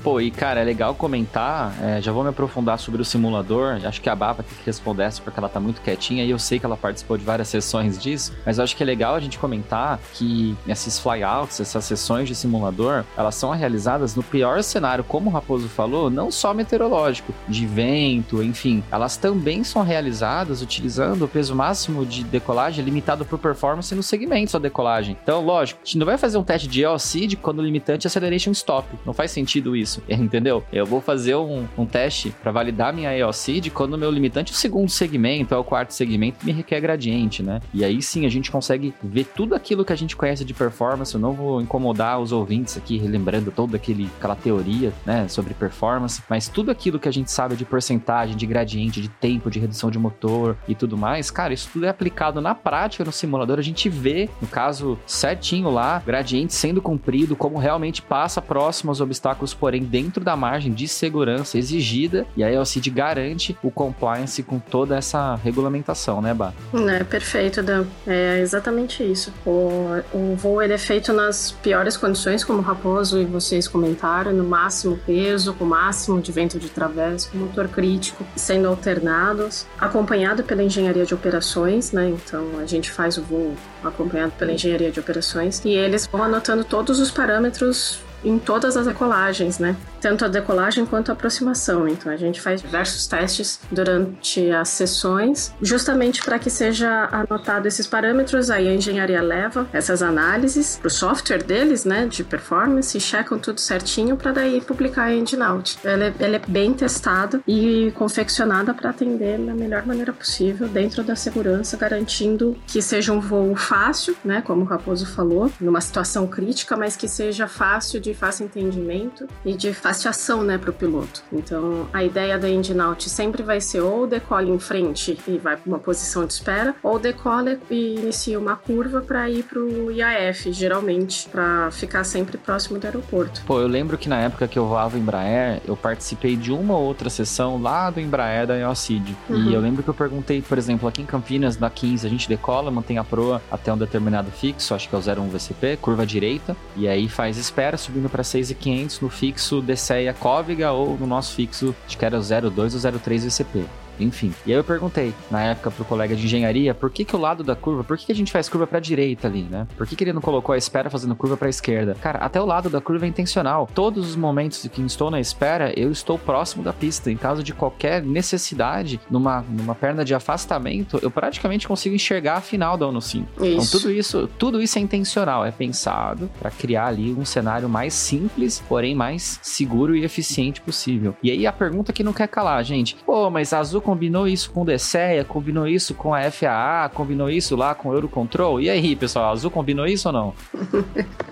Pô, 0.03 0.19
e 0.19 0.31
cara, 0.31 0.61
é 0.61 0.65
legal 0.65 0.95
comentar, 0.95 1.75
é, 1.83 2.01
já 2.01 2.11
vou 2.11 2.23
me 2.23 2.31
aprofundar 2.31 2.79
sobre 2.79 3.03
o 3.03 3.05
simulador, 3.05 3.79
acho 3.85 4.01
que 4.01 4.09
a 4.09 4.17
Baba 4.17 4.43
tem 4.43 4.57
que 4.57 4.65
responder 4.65 5.03
essa 5.03 5.21
porque 5.21 5.39
ela 5.39 5.49
tá 5.49 5.61
muito 5.61 5.83
quietinha 5.83 6.25
e 6.25 6.31
eu 6.31 6.39
sei 6.39 6.59
que 6.59 6.65
ela 6.65 6.77
participou 6.77 7.19
de 7.19 7.25
várias 7.25 7.49
sessões 7.49 7.99
disso, 7.99 8.33
mas 8.47 8.59
acho 8.59 8.75
que 8.75 8.83
é 8.83 8.87
legal 8.87 9.15
a 9.15 9.21
gente 9.21 9.39
comentar 9.39 10.01
que 10.15 10.57
esses 10.67 10.99
flyouts, 10.99 11.61
essas 11.61 11.85
sessões 11.85 12.27
de 12.27 12.35
simulador, 12.35 13.05
elas 13.15 13.35
são 13.35 13.51
realizadas 13.51 14.15
no 14.15 14.23
pior 14.23 14.63
cenário, 14.63 15.05
como 15.05 15.29
o 15.29 15.33
Raposo 15.33 15.69
falou, 15.69 16.09
não 16.09 16.31
só 16.31 16.55
meteorológico, 16.55 17.35
de 17.47 17.67
vento, 17.67 18.43
enfim, 18.43 18.83
elas 18.91 19.19
também 19.19 19.63
são 19.63 19.83
realizadas 19.83 20.63
utilizando 20.63 21.27
o 21.27 21.29
peso 21.29 21.55
máximo 21.55 22.07
de 22.07 22.25
decolagem 22.25 22.83
limitado 22.83 23.27
por 23.27 23.39
performance 23.39 23.95
no 23.95 24.03
segmento 24.03 24.55
da 24.55 24.59
decolagem. 24.59 25.15
Então, 25.23 25.45
lógico, 25.45 25.81
a 25.83 25.85
gente 25.85 25.99
não 25.99 26.07
vai 26.07 26.17
fazer 26.17 26.39
um 26.39 26.43
teste 26.43 26.67
de 26.67 26.83
EOCID 26.83 27.37
quando 27.37 27.59
o 27.59 27.63
limitante 27.63 28.07
é 28.07 28.09
acceleration 28.09 28.53
stop, 28.53 28.89
não 29.05 29.13
faz 29.13 29.31
sentido 29.31 29.77
isso 29.77 29.90
isso, 29.91 30.03
entendeu? 30.09 30.63
Eu 30.73 30.87
vou 30.87 31.01
fazer 31.01 31.35
um, 31.35 31.67
um 31.77 31.85
teste 31.85 32.35
para 32.43 32.53
validar 32.53 32.95
minha 32.95 33.17
EOCID 33.17 33.71
quando 33.71 33.95
o 33.95 33.99
meu 33.99 34.11
limitante 34.11 34.53
é 34.53 34.55
o 34.55 34.57
segundo 34.57 34.89
segmento, 34.89 35.55
é 35.55 35.59
o 35.59 35.65
quarto 35.65 35.93
segmento, 35.93 36.45
me 36.45 36.53
requer 36.53 36.81
gradiente, 36.81 37.43
né? 37.43 37.61
E 37.75 37.85
aí 37.85 38.01
sim 38.01 38.25
a 38.25 38.29
gente 38.29 38.51
consegue 38.51 38.95
ver 39.03 39.25
tudo 39.25 39.55
aquilo 39.55 39.85
que 39.85 39.93
a 39.93 39.97
gente 39.97 40.17
conhece 40.17 40.45
de 40.45 40.55
performance. 40.55 41.15
Eu 41.15 41.21
não 41.21 41.33
vou 41.33 41.61
incomodar 41.61 42.21
os 42.21 42.33
ouvintes 42.33 42.77
aqui, 42.77 42.97
relembrando 42.99 43.51
toda 43.51 43.77
aquele, 43.77 44.09
aquela 44.19 44.37
teoria, 44.37 44.93
né, 45.05 45.27
sobre 45.29 45.55
performance, 45.55 46.23
mas 46.29 46.49
tudo 46.49 46.71
aquilo 46.71 46.99
que 46.99 47.09
a 47.09 47.13
gente 47.13 47.31
sabe 47.31 47.57
de 47.57 47.65
porcentagem, 47.65 48.37
de 48.37 48.47
gradiente, 48.47 49.01
de 49.01 49.09
tempo, 49.09 49.51
de 49.51 49.59
redução 49.59 49.91
de 49.91 49.99
motor 49.99 50.57
e 50.69 50.75
tudo 50.75 50.97
mais, 50.97 51.31
cara, 51.31 51.53
isso 51.53 51.69
tudo 51.73 51.87
é 51.87 51.89
aplicado 51.89 52.41
na 52.41 52.55
prática 52.55 53.05
no 53.05 53.13
simulador. 53.13 53.59
A 53.59 53.63
gente 53.63 53.89
vê, 53.89 54.29
no 54.41 54.49
caso 54.49 54.99
certinho 55.07 55.71
lá, 55.71 56.03
gradiente 56.05 56.55
sendo 56.55 56.81
cumprido, 56.81 57.35
como 57.35 57.59
realmente 57.59 58.03
passa 58.03 58.41
próximo 58.41 58.91
aos 58.91 59.01
obstáculos, 59.01 59.55
porém 59.55 59.80
dentro 59.85 60.25
da 60.25 60.37
margem 60.37 60.73
de 60.73 60.87
segurança 60.89 61.59
exigida, 61.59 62.27
e 62.37 62.45
aí 62.45 62.57
a 62.57 62.61
OCID 62.61 62.91
garante 62.91 63.57
o 63.63 63.71
compliance 63.71 64.43
com 64.43 64.59
toda 64.59 64.97
essa 64.97 65.35
regulamentação, 65.37 66.21
né, 66.21 66.35
Bá? 66.35 66.53
É, 66.89 67.05
perfeito, 67.05 67.63
Dan. 67.63 67.85
É 68.07 68.41
exatamente 68.41 69.03
isso. 69.03 69.33
O, 69.45 70.01
o 70.13 70.37
voo 70.37 70.63
ele 70.63 70.73
é 70.73 70.79
feito 70.79 71.13
nas 71.13 71.53
piores 71.63 71.97
condições, 71.97 72.45
como 72.45 72.59
o 72.59 72.63
Raposo 72.63 73.19
e 73.19 73.25
vocês 73.25 73.67
comentaram, 73.67 74.33
no 74.33 74.45
máximo 74.45 74.99
peso, 75.07 75.55
com 75.55 75.65
o 75.65 75.69
máximo 75.69 76.21
de 76.21 76.33
vento 76.33 76.59
de 76.59 76.69
través, 76.69 77.27
com 77.27 77.39
motor 77.39 77.69
crítico 77.69 78.25
sendo 78.37 78.69
alternados, 78.69 79.67
acompanhado 79.79 80.43
pela 80.43 80.63
engenharia 80.63 81.05
de 81.05 81.15
operações, 81.15 81.93
né? 81.93 82.09
Então 82.09 82.59
a 82.59 82.67
gente 82.67 82.91
faz 82.91 83.17
o 83.19 83.23
voo 83.23 83.55
acompanhado 83.83 84.33
pela 84.39 84.53
engenharia 84.53 84.91
de 84.91 85.01
operações 85.01 85.63
e 85.65 85.71
eles 85.71 86.07
vão 86.07 86.23
anotando 86.23 86.65
todos 86.65 87.01
os 87.01 87.11
parâmetros 87.11 88.01
em 88.25 88.39
todas 88.39 88.77
as 88.77 88.87
decolagens, 88.87 89.59
né? 89.59 89.77
Tanto 90.01 90.25
a 90.25 90.29
decolagem 90.29 90.87
quanto 90.87 91.11
a 91.11 91.13
aproximação. 91.13 91.87
Então 91.87 92.11
a 92.11 92.17
gente 92.17 92.41
faz 92.41 92.63
diversos 92.63 93.07
testes 93.07 93.61
durante 93.71 94.51
as 94.51 94.69
sessões, 94.71 95.55
justamente 95.61 96.23
para 96.23 96.39
que 96.39 96.51
seja 96.51 97.09
anotado 97.13 97.69
esses 97.69 97.87
parâmetros. 97.87 98.51
Aí 98.51 98.69
a 98.69 98.75
engenharia 98.75 99.21
leva 99.21 99.69
essas 99.73 100.03
análises 100.03 100.77
para 100.77 100.89
o 100.89 100.91
software 100.91 101.43
deles, 101.43 101.85
né, 101.85 102.07
de 102.07 102.25
performance, 102.25 102.97
e 102.97 103.01
checam 103.01 103.39
tudo 103.39 103.61
certinho 103.61 104.17
para 104.17 104.33
daí 104.33 104.61
publicar 104.61 105.09
a 105.09 105.47
out. 105.47 105.79
Ela 105.85 106.05
é, 106.05 106.15
ela 106.19 106.37
é 106.37 106.43
bem 106.47 106.73
testada 106.73 107.41
e 107.47 107.93
confeccionada 107.95 108.73
para 108.73 108.91
atender 108.91 109.39
da 109.39 109.55
melhor 109.55 109.85
maneira 109.87 110.13
possível 110.13 110.69
dentro 110.69 111.03
da 111.03 111.15
segurança, 111.15 111.77
garantindo 111.77 112.57
que 112.67 112.81
seja 112.81 113.13
um 113.13 113.21
voo 113.21 113.55
fácil, 113.55 114.17
né, 114.25 114.43
como 114.43 114.63
o 114.63 114.65
Raposo 114.65 115.07
falou, 115.07 115.51
numa 115.61 115.81
situação 115.81 116.27
crítica, 116.27 116.77
mas 116.77 116.97
que 116.97 117.09
seja 117.09 117.47
fácil 117.47 118.01
de 118.01 118.15
fácil 118.15 118.47
entendimento 118.47 119.27
e 119.45 119.55
de 119.55 119.73
fácil 119.75 119.90
ação, 119.91 120.43
né, 120.43 120.59
para 120.59 120.71
o 120.71 120.73
piloto. 120.73 121.23
Então, 121.33 121.89
a 121.93 122.03
ideia 122.03 122.39
da 122.39 122.49
engine 122.49 122.81
out 122.81 123.09
sempre 123.09 123.43
vai 123.43 123.61
ser 123.61 123.81
ou 123.81 124.07
decola 124.07 124.49
em 124.49 124.59
frente 124.59 125.19
e 125.27 125.39
vai 125.39 125.57
para 125.57 125.69
uma 125.69 125.79
posição 125.79 126.25
de 126.25 126.33
espera, 126.33 126.75
ou 126.83 126.99
decola 126.99 127.59
e 127.71 127.97
inicia 127.97 128.39
uma 128.39 128.57
curva 128.57 129.01
para 129.01 129.29
ir 129.29 129.43
para 129.43 129.59
o 129.59 129.91
IAF, 129.91 130.53
geralmente, 130.53 131.29
para 131.29 131.71
ficar 131.71 132.05
sempre 132.05 132.39
próximo 132.39 132.79
do 132.79 132.85
aeroporto. 132.85 133.43
Pô, 133.47 133.61
eu 133.61 133.67
lembro 133.67 133.99
que 133.99 134.09
na 134.09 134.21
época 134.21 134.49
que 134.49 134.59
eu 134.59 134.67
voava 134.67 134.97
em 134.97 135.01
Embraer, 135.01 135.61
eu 135.67 135.77
participei 135.77 136.37
de 136.37 136.53
uma 136.53 136.77
ou 136.77 136.85
outra 136.85 137.11
sessão 137.11 137.61
lá 137.61 137.91
do 137.91 138.01
Embraer 138.01 138.47
da 138.47 138.57
EOCID. 138.57 139.17
Uhum. 139.29 139.51
E 139.51 139.55
eu 139.55 139.61
lembro 139.61 139.83
que 139.83 139.89
eu 139.89 139.95
perguntei, 139.95 140.41
por 140.43 140.59
exemplo, 140.59 140.89
aqui 140.89 141.03
em 141.03 141.07
Campinas, 141.07 141.59
na 141.59 141.71
15, 141.71 142.07
a 142.07 142.11
gente 142.11 142.29
decola, 142.29 142.71
mantém 142.71 142.99
a 142.99 143.05
proa 143.05 143.43
até 143.51 143.73
um 143.73 143.79
determinado 143.79 144.31
fixo, 144.31 144.75
acho 144.75 144.89
que 144.89 144.95
é 144.95 144.99
o 144.99 145.01
01 145.01 145.29
VCP, 145.31 145.79
curva 145.81 146.07
direita, 146.07 146.57
e 146.77 146.87
aí 146.87 147.09
faz 147.09 147.37
espera, 147.37 147.77
subindo 147.77 148.09
para 148.09 148.23
6,500 148.23 149.01
no 149.01 149.09
fixo 149.09 149.61
DCEA 149.81 150.15
Cóviga 150.15 150.73
ou 150.73 150.99
no 150.99 151.07
nosso 151.07 151.35
fixo, 151.35 151.75
acho 151.87 151.97
que 151.97 152.05
era 152.05 152.19
o 152.19 152.51
02 152.51 152.85
ou 152.85 152.93
03 153.01 153.25
VCP 153.25 153.65
enfim. 154.05 154.33
E 154.47 154.53
aí 154.53 154.59
eu 154.59 154.65
perguntei, 154.65 155.15
na 155.31 155.43
época, 155.43 155.71
pro 155.71 155.85
colega 155.85 156.15
de 156.15 156.25
engenharia, 156.25 156.75
por 156.75 156.91
que 156.91 157.05
que 157.05 157.15
o 157.15 157.19
lado 157.19 157.43
da 157.43 157.55
curva, 157.55 157.85
por 157.85 157.97
que, 157.97 158.07
que 158.07 158.13
a 158.13 158.15
gente 158.15 158.33
faz 158.33 158.49
curva 158.49 158.67
pra 158.67 158.81
direita 158.81 159.29
ali, 159.29 159.43
né? 159.43 159.67
Por 159.77 159.87
que, 159.87 159.97
que 159.97 160.05
ele 160.05 160.13
não 160.13 160.21
colocou 160.21 160.55
a 160.55 160.59
espera 160.59 160.91
fazendo 160.91 161.15
curva 161.15 161.37
pra 161.37 161.49
esquerda? 161.49 161.97
Cara, 162.01 162.19
até 162.19 162.41
o 162.41 162.47
lado 162.47 162.69
da 162.71 162.81
curva 162.81 163.07
é 163.07 163.09
intencional. 163.09 163.69
Todos 163.75 164.09
os 164.09 164.17
momentos 164.17 164.67
que 164.71 164.83
estou 164.83 165.11
na 165.11 165.21
espera, 165.21 165.73
eu 165.79 165.91
estou 165.91 166.19
próximo 166.19 166.63
da 166.63 166.73
pista. 166.73 167.11
Em 167.11 167.17
caso 167.17 167.43
de 167.43 167.53
qualquer 167.53 168.03
necessidade, 168.03 169.01
numa, 169.11 169.43
numa 169.43 169.75
perna 169.75 170.05
de 170.05 170.15
afastamento, 170.15 170.99
eu 171.03 171.11
praticamente 171.11 171.67
consigo 171.67 171.95
enxergar 171.95 172.35
a 172.35 172.41
final 172.41 172.77
da 172.77 172.87
ONU 172.87 173.01
5. 173.01 173.45
Então 173.45 173.67
tudo 173.67 173.91
isso, 173.91 174.29
tudo 174.39 174.61
isso 174.61 174.79
é 174.79 174.83
intencional, 174.83 175.45
é 175.45 175.51
pensado 175.51 176.31
para 176.39 176.51
criar 176.51 176.87
ali 176.87 177.13
um 177.13 177.25
cenário 177.25 177.69
mais 177.69 177.95
simples, 177.95 178.63
porém 178.69 178.95
mais 178.95 179.39
seguro 179.43 179.95
e 179.95 180.05
eficiente 180.05 180.61
possível. 180.61 181.15
E 181.23 181.31
aí 181.31 181.47
a 181.47 181.53
pergunta 181.53 181.93
que 181.93 182.03
não 182.03 182.13
quer 182.13 182.29
calar, 182.29 182.63
gente. 182.65 182.97
Pô, 183.07 183.31
mas 183.31 183.53
a 183.53 183.59
Azul 183.59 183.81
combinou 183.91 184.29
isso 184.29 184.53
com 184.53 184.63
o 184.63 184.65
DSEA, 184.65 185.25
combinou 185.25 185.67
isso 185.67 185.95
com 185.95 186.15
a 186.15 186.31
FAA, 186.31 186.89
combinou 186.95 187.29
isso 187.29 187.57
lá 187.57 187.75
com 187.75 187.89
o 187.89 187.93
Eurocontrol. 187.93 188.61
E 188.61 188.71
aí, 188.71 188.95
pessoal, 188.95 189.25
a 189.25 189.31
Azul 189.31 189.51
combinou 189.51 189.85
isso 189.85 190.09
ou 190.09 190.13
não? 190.13 190.35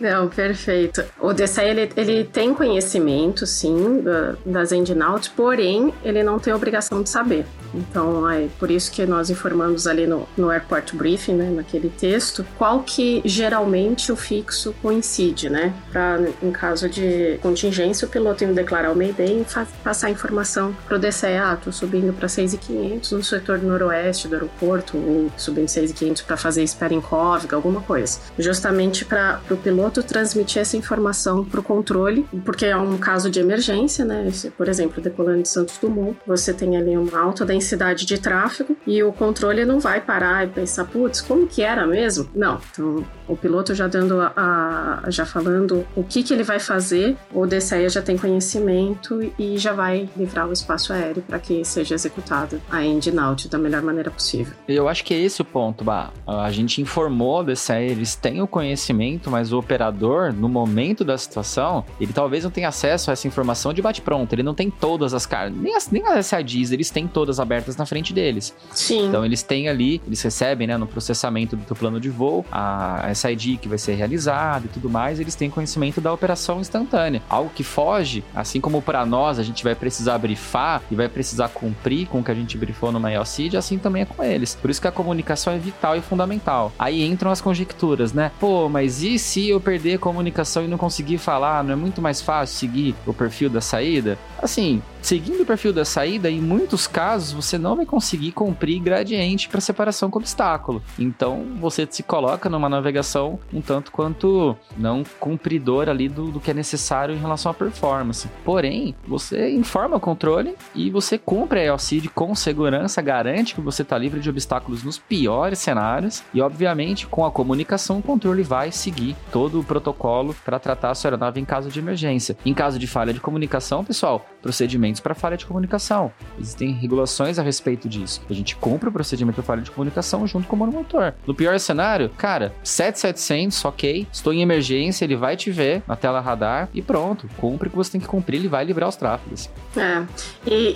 Não, 0.00 0.28
perfeito. 0.28 1.04
O 1.20 1.32
DCE, 1.32 1.62
ele, 1.62 1.90
ele 1.96 2.24
tem 2.24 2.54
conhecimento, 2.54 3.46
sim, 3.46 4.00
da, 4.00 4.34
das 4.44 4.72
endnoughts, 4.72 5.28
porém, 5.28 5.92
ele 6.04 6.22
não 6.22 6.38
tem 6.38 6.52
obrigação 6.52 7.02
de 7.02 7.08
saber. 7.08 7.46
Então, 7.74 8.28
é 8.30 8.48
por 8.58 8.70
isso 8.70 8.90
que 8.90 9.04
nós 9.04 9.30
informamos 9.30 9.86
ali 9.86 10.06
no, 10.06 10.28
no 10.36 10.50
airport 10.50 10.94
briefing, 10.94 11.34
né, 11.34 11.50
naquele 11.50 11.90
texto, 11.90 12.44
qual 12.56 12.82
que 12.82 13.20
geralmente 13.24 14.12
o 14.12 14.16
fixo 14.16 14.74
coincide, 14.80 15.50
né? 15.50 15.74
Para, 15.92 16.20
em 16.42 16.52
caso 16.52 16.88
de 16.88 17.38
contingência, 17.42 18.06
o 18.06 18.10
piloto 18.10 18.44
indo 18.44 18.54
declarar 18.54 18.92
o 18.92 18.96
Mayday 18.96 19.40
e 19.40 19.46
passar 19.82 20.06
a 20.06 20.10
informação 20.10 20.74
pro 20.86 20.98
DCE, 20.98 21.36
ah, 21.36 21.58
tô 21.62 21.72
subindo 21.72 22.12
para 22.12 22.28
6,500 22.28 23.12
no 23.12 23.24
setor 23.24 23.58
noroeste 23.58 24.28
do 24.28 24.34
aeroporto, 24.34 24.96
ou 24.96 25.30
subindo 25.36 25.68
6,500 25.68 26.22
para 26.22 26.36
fazer 26.36 26.62
espera 26.62 26.94
em 26.94 27.00
Cóviga, 27.00 27.56
alguma 27.56 27.80
coisa. 27.80 28.20
Justamente 28.38 29.04
para 29.04 29.33
o 29.50 29.56
piloto 29.56 30.02
transmitir 30.02 30.62
essa 30.62 30.76
informação 30.76 31.44
para 31.44 31.60
o 31.60 31.62
controle, 31.62 32.26
porque 32.44 32.66
é 32.66 32.76
um 32.76 32.96
caso 32.98 33.30
de 33.30 33.40
emergência, 33.40 34.04
né? 34.04 34.30
Por 34.56 34.68
exemplo, 34.68 35.02
decolando 35.02 35.42
de 35.42 35.48
Santos 35.48 35.78
Dumont, 35.78 36.16
você 36.26 36.52
tem 36.52 36.76
ali 36.76 36.96
uma 36.96 37.18
alta 37.18 37.44
densidade 37.44 38.06
de 38.06 38.18
tráfego 38.18 38.76
e 38.86 39.02
o 39.02 39.12
controle 39.12 39.64
não 39.64 39.80
vai 39.80 40.00
parar 40.00 40.44
e 40.44 40.48
pensar, 40.48 40.84
putz, 40.84 41.20
como 41.20 41.46
que 41.46 41.62
era 41.62 41.86
mesmo? 41.86 42.28
Não. 42.34 42.60
Então, 42.70 43.04
o 43.28 43.36
piloto 43.36 43.74
já 43.74 43.86
dando 43.86 44.20
a, 44.20 45.02
a, 45.04 45.10
já 45.10 45.24
falando 45.24 45.86
o 45.96 46.02
que, 46.02 46.22
que 46.22 46.32
ele 46.32 46.42
vai 46.42 46.60
fazer, 46.60 47.16
o 47.32 47.46
DCE 47.46 47.88
já 47.88 48.02
tem 48.02 48.16
conhecimento 48.16 49.32
e 49.38 49.56
já 49.56 49.72
vai 49.72 50.08
livrar 50.16 50.48
o 50.48 50.52
espaço 50.52 50.92
aéreo 50.92 51.22
para 51.22 51.38
que 51.38 51.64
seja 51.64 51.94
executado 51.94 52.60
a 52.70 52.84
endnout 52.84 53.48
da 53.48 53.58
melhor 53.58 53.82
maneira 53.82 54.10
possível. 54.10 54.54
Eu 54.68 54.88
acho 54.88 55.04
que 55.04 55.14
é 55.14 55.18
esse 55.18 55.40
o 55.40 55.44
ponto, 55.44 55.84
bah. 55.84 56.10
A 56.26 56.50
gente 56.50 56.80
informou 56.80 57.40
o 57.40 57.44
DCE, 57.44 57.72
eles 57.72 58.14
têm 58.14 58.42
o 58.42 58.46
conhecimento, 58.46 59.13
mas 59.30 59.52
o 59.52 59.58
operador, 59.58 60.32
no 60.32 60.48
momento 60.48 61.04
da 61.04 61.16
situação, 61.16 61.84
ele 62.00 62.12
talvez 62.12 62.44
não 62.44 62.50
tenha 62.50 62.68
acesso 62.68 63.10
a 63.10 63.12
essa 63.12 63.26
informação 63.26 63.72
de 63.72 63.82
bate-pronto, 63.82 64.34
ele 64.34 64.42
não 64.42 64.54
tem 64.54 64.70
todas 64.70 65.14
as 65.14 65.26
cartas, 65.26 65.56
nem 65.56 65.74
as, 65.74 65.90
nem 65.90 66.06
as 66.06 66.26
SADs, 66.26 66.72
eles 66.72 66.90
têm 66.90 67.06
todas 67.06 67.40
abertas 67.40 67.76
na 67.76 67.86
frente 67.86 68.12
deles. 68.12 68.54
Sim. 68.70 69.08
Então 69.08 69.24
eles 69.24 69.42
têm 69.42 69.68
ali, 69.68 70.00
eles 70.06 70.20
recebem, 70.22 70.66
né, 70.66 70.76
no 70.76 70.86
processamento 70.86 71.56
do 71.56 71.64
teu 71.64 71.76
plano 71.76 72.00
de 72.00 72.10
voo, 72.10 72.44
a 72.50 73.12
SID 73.14 73.58
que 73.58 73.68
vai 73.68 73.78
ser 73.78 73.94
realizada 73.94 74.66
e 74.66 74.68
tudo 74.68 74.88
mais, 74.90 75.20
eles 75.20 75.34
têm 75.34 75.50
conhecimento 75.50 76.00
da 76.00 76.12
operação 76.12 76.60
instantânea. 76.60 77.22
Algo 77.28 77.50
que 77.54 77.62
foge, 77.62 78.24
assim 78.34 78.60
como 78.60 78.82
para 78.82 79.04
nós 79.06 79.38
a 79.38 79.42
gente 79.42 79.62
vai 79.62 79.74
precisar 79.74 80.18
brifar 80.18 80.82
e 80.90 80.94
vai 80.94 81.08
precisar 81.08 81.48
cumprir 81.48 82.06
com 82.06 82.20
o 82.20 82.24
que 82.24 82.30
a 82.30 82.34
gente 82.34 82.56
brifou 82.58 82.90
no 82.90 83.00
MailCid, 83.00 83.56
assim 83.56 83.78
também 83.78 84.02
é 84.02 84.04
com 84.04 84.22
eles. 84.22 84.54
Por 84.54 84.70
isso 84.70 84.80
que 84.80 84.88
a 84.88 84.92
comunicação 84.92 85.52
é 85.52 85.58
vital 85.58 85.96
e 85.96 86.00
fundamental. 86.00 86.72
Aí 86.78 87.04
entram 87.04 87.30
as 87.30 87.40
conjecturas, 87.40 88.12
né? 88.12 88.32
Pô, 88.40 88.68
mas 88.68 89.02
e 89.04 89.18
se 89.18 89.48
eu 89.48 89.60
perder 89.60 89.94
a 89.94 89.98
comunicação 89.98 90.64
e 90.64 90.68
não 90.68 90.78
conseguir 90.78 91.18
falar? 91.18 91.62
Não 91.62 91.72
é 91.72 91.76
muito 91.76 92.00
mais 92.00 92.20
fácil 92.20 92.56
seguir 92.56 92.94
o 93.06 93.12
perfil 93.12 93.50
da 93.50 93.60
saída? 93.60 94.18
Assim, 94.40 94.82
seguindo 95.00 95.42
o 95.42 95.46
perfil 95.46 95.72
da 95.72 95.84
saída, 95.84 96.30
em 96.30 96.40
muitos 96.40 96.86
casos 96.86 97.32
você 97.32 97.58
não 97.58 97.76
vai 97.76 97.86
conseguir 97.86 98.32
cumprir 98.32 98.80
gradiente 98.80 99.48
para 99.48 99.60
separação 99.60 100.10
com 100.10 100.18
obstáculo. 100.18 100.82
Então 100.98 101.46
você 101.60 101.86
se 101.90 102.02
coloca 102.02 102.48
numa 102.48 102.68
navegação 102.68 103.38
um 103.52 103.60
tanto 103.60 103.92
quanto 103.92 104.56
não 104.76 105.02
cumpridor 105.20 105.88
ali 105.88 106.08
do, 106.08 106.30
do 106.30 106.40
que 106.40 106.50
é 106.50 106.54
necessário 106.54 107.14
em 107.14 107.18
relação 107.18 107.50
à 107.50 107.54
performance. 107.54 108.28
Porém, 108.44 108.94
você 109.06 109.50
informa 109.50 109.96
o 109.96 110.00
controle 110.00 110.56
e 110.74 110.90
você 110.90 111.18
cumpre 111.18 111.60
a 111.60 111.64
EOCID 111.64 112.08
com 112.08 112.34
segurança, 112.34 113.02
garante 113.02 113.54
que 113.54 113.60
você 113.60 113.82
está 113.82 113.98
livre 113.98 114.20
de 114.20 114.30
obstáculos 114.30 114.82
nos 114.82 114.98
piores 114.98 115.58
cenários 115.58 116.22
e, 116.32 116.40
obviamente, 116.40 117.06
com 117.06 117.24
a 117.24 117.30
comunicação, 117.30 117.98
o 117.98 118.02
controle 118.02 118.42
vai 118.42 118.70
seguir 118.70 118.93
todo 119.32 119.60
o 119.60 119.64
protocolo 119.64 120.34
para 120.44 120.58
tratar 120.58 120.90
a 120.90 120.94
sua 120.94 121.08
aeronave 121.08 121.40
em 121.40 121.44
caso 121.44 121.68
de 121.68 121.78
emergência. 121.78 122.36
Em 122.44 122.54
caso 122.54 122.78
de 122.78 122.86
falha 122.86 123.12
de 123.12 123.20
comunicação, 123.20 123.84
pessoal, 123.84 124.26
procedimentos 124.40 125.00
para 125.00 125.14
falha 125.14 125.36
de 125.36 125.46
comunicação. 125.46 126.12
Existem 126.38 126.72
regulações 126.72 127.38
a 127.38 127.42
respeito 127.42 127.88
disso. 127.88 128.22
A 128.28 128.32
gente 128.32 128.56
cumpre 128.56 128.88
o 128.88 128.92
procedimento 128.92 129.36
para 129.36 129.44
falha 129.44 129.62
de 129.62 129.70
comunicação 129.70 130.26
junto 130.26 130.46
com 130.46 130.56
o 130.56 130.58
monomotor. 130.58 131.12
No 131.26 131.34
pior 131.34 131.58
cenário, 131.58 132.10
cara, 132.10 132.54
7700, 132.62 133.64
ok, 133.64 134.06
estou 134.12 134.32
em 134.32 134.42
emergência, 134.42 135.04
ele 135.04 135.16
vai 135.16 135.36
te 135.36 135.50
ver 135.50 135.82
na 135.86 135.96
tela 135.96 136.20
radar 136.20 136.68
e 136.72 136.82
pronto, 136.82 137.28
cumpre 137.36 137.68
o 137.68 137.70
que 137.70 137.76
você 137.76 137.92
tem 137.92 138.00
que 138.00 138.06
cumprir, 138.06 138.38
ele 138.38 138.48
vai 138.48 138.64
livrar 138.64 138.88
os 138.88 138.96
tráfegos. 138.96 139.50
É, 139.76 140.04
e, 140.46 140.74